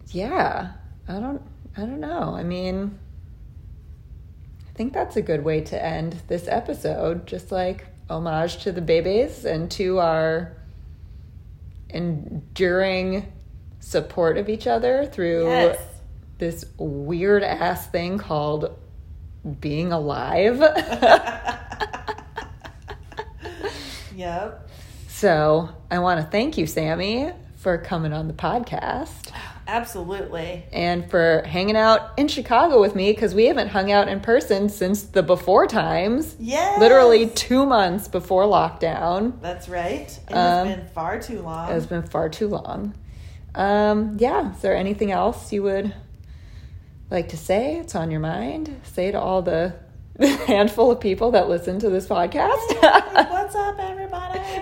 yeah, 0.08 0.72
I 1.06 1.20
don't 1.20 1.42
I 1.76 1.80
don't 1.82 2.00
know. 2.00 2.34
I 2.34 2.42
mean, 2.44 2.98
I 4.68 4.72
think 4.74 4.92
that's 4.92 5.16
a 5.16 5.22
good 5.22 5.44
way 5.44 5.60
to 5.62 5.82
end 5.84 6.16
this 6.28 6.46
episode. 6.48 7.26
Just 7.26 7.52
like 7.52 7.86
homage 8.10 8.58
to 8.64 8.72
the 8.72 8.80
babies 8.80 9.44
and 9.44 9.70
to 9.72 9.98
our 9.98 10.52
enduring 11.90 13.30
support 13.80 14.36
of 14.36 14.48
each 14.48 14.66
other 14.66 15.06
through 15.06 15.44
Yes. 15.44 15.78
this 16.38 16.64
weird 16.78 17.42
ass 17.42 17.86
thing 17.86 18.18
called 18.18 18.76
being 19.60 19.92
alive. 19.92 20.60
Yep. 24.16 24.68
so 25.06 25.68
I 25.92 26.00
want 26.00 26.20
to 26.20 26.26
thank 26.26 26.58
you, 26.58 26.66
Sami, 26.66 27.30
for 27.56 27.78
coming 27.78 28.12
on 28.12 28.26
the 28.26 28.34
podcast 28.34 29.30
Absolutely. 29.68 30.64
and 30.72 31.08
for 31.10 31.42
hanging 31.46 31.76
out 31.76 32.12
in 32.16 32.26
Chicago 32.26 32.80
with 32.80 32.94
me 32.94 33.12
because 33.12 33.34
we 33.34 33.44
haven't 33.44 33.68
hung 33.68 33.92
out 33.92 34.08
in 34.08 34.18
person 34.20 34.68
since 34.70 35.02
the 35.02 35.22
before 35.22 35.66
times. 35.66 36.34
Yes. 36.40 36.80
Literally 36.80 37.28
two 37.28 37.66
months 37.66 38.08
before 38.08 38.44
lockdown. 38.44 39.40
That's 39.42 39.68
right. 39.68 40.08
It 40.28 40.34
has 40.34 40.66
Um, 40.66 40.68
been 40.74 40.88
far 40.94 41.20
too 41.20 41.42
long. 41.42 41.68
It 41.68 41.72
has 41.74 41.86
been 41.86 42.02
far 42.02 42.30
too 42.30 42.48
long. 42.48 42.94
Um, 43.54 44.16
yeah, 44.18 44.54
is 44.54 44.60
there 44.62 44.74
anything 44.74 45.12
else 45.12 45.52
you 45.52 45.62
would 45.64 45.94
like 47.10 47.28
to 47.28 47.36
say? 47.36 47.76
It's 47.76 47.94
on 47.94 48.10
your 48.10 48.20
mind. 48.20 48.80
Say 48.84 49.10
to 49.10 49.20
all 49.20 49.42
the 49.42 49.74
handful 50.46 50.90
of 50.90 50.98
people 51.00 51.30
that 51.32 51.48
listen 51.48 51.78
to 51.80 51.90
this 51.90 52.06
podcast. 52.06 53.30
What's 53.30 53.54
up, 53.54 53.78
everybody? 53.78 54.38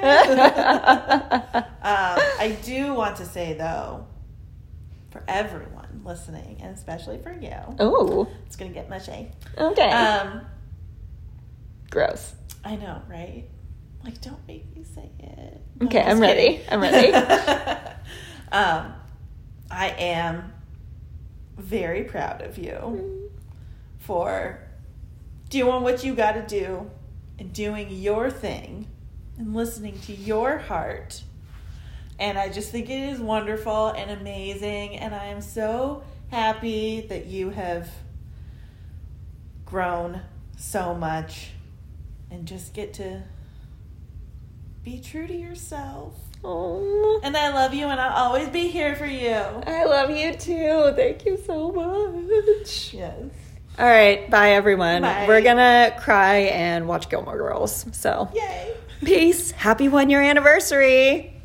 um, 1.57 1.63
I 1.83 2.59
do 2.65 2.93
want 2.95 3.17
to 3.17 3.25
say, 3.25 3.55
though, 3.55 4.07
for 5.17 5.25
everyone 5.29 6.03
listening, 6.05 6.59
and 6.61 6.75
especially 6.75 7.19
for 7.19 7.33
you, 7.33 7.55
oh, 7.79 8.29
it's 8.47 8.57
to 8.57 8.69
get 8.69 8.91
mushy. 8.91 9.31
okay. 9.57 9.91
Um, 9.91 10.43
Gross. 11.91 12.35
I 12.65 12.77
know, 12.77 13.01
right? 13.09 13.45
Like, 14.05 14.21
don't 14.21 14.47
make 14.47 14.77
me 14.77 14.85
say 14.85 15.11
it. 15.19 15.61
Okay, 15.85 15.99
just 15.99 16.11
I'm 16.11 16.21
ready. 16.21 16.61
I'm 16.71 16.81
ready. 16.81 17.13
um, 18.53 18.93
I 19.71 19.89
am 19.99 20.53
very 21.57 22.05
proud 22.05 22.43
of 22.43 22.59
you 22.59 23.31
for 23.99 24.61
doing 25.49 25.83
what 25.83 26.05
you 26.05 26.15
got 26.15 26.33
to 26.33 26.43
do 26.47 26.91
and 27.39 27.53
doing 27.53 27.89
your 27.91 28.31
thing 28.31 28.89
and 29.39 29.55
listening 29.55 29.99
to 30.01 30.13
your 30.13 30.59
heart. 30.59 31.23
And 32.19 32.39
I 32.39 32.49
just 32.49 32.71
think 32.71 32.89
it 32.89 33.11
is 33.11 33.21
wonderful 33.21 33.89
and 33.89 34.11
amazing. 34.11 34.97
And 34.97 35.15
I 35.15 35.27
am 35.27 35.41
so 35.43 36.03
happy 36.31 37.03
that 37.09 37.27
you 37.27 37.51
have 37.51 37.89
grown 39.65 40.21
so 40.57 40.95
much 40.95 41.51
and 42.31 42.47
just 42.47 42.73
get 42.73 42.95
to 42.95 43.23
be 44.85 45.01
true 45.01 45.27
to 45.27 45.35
yourself. 45.35 46.15
Oh, 46.45 47.21
And 47.25 47.37
I 47.37 47.53
love 47.53 47.75
you 47.75 47.87
and 47.87 48.01
I'll 48.01 48.25
always 48.27 48.49
be 48.49 48.69
here 48.69 48.95
for 48.95 49.07
you. 49.07 49.33
I 49.35 49.85
love 49.85 50.11
you 50.11 50.33
too. 50.35 50.93
Thank 50.95 51.25
you 51.25 51.37
so 51.45 51.73
much. 51.73 52.95
Yes. 52.95 53.15
All 53.79 53.85
right, 53.87 54.31
bye 54.31 54.51
everyone. 54.53 55.03
Bye. 55.03 55.25
We're 55.29 55.43
gonna 55.43 55.95
cry 56.01 56.37
and 56.37 56.87
watch 56.87 57.11
Gilmore 57.11 57.37
Girls. 57.37 57.85
So, 57.93 58.31
Yay. 58.35 58.75
peace. 59.05 59.51
Happy 59.51 59.89
one 59.89 60.09
year 60.09 60.23
anniversary. 60.23 61.36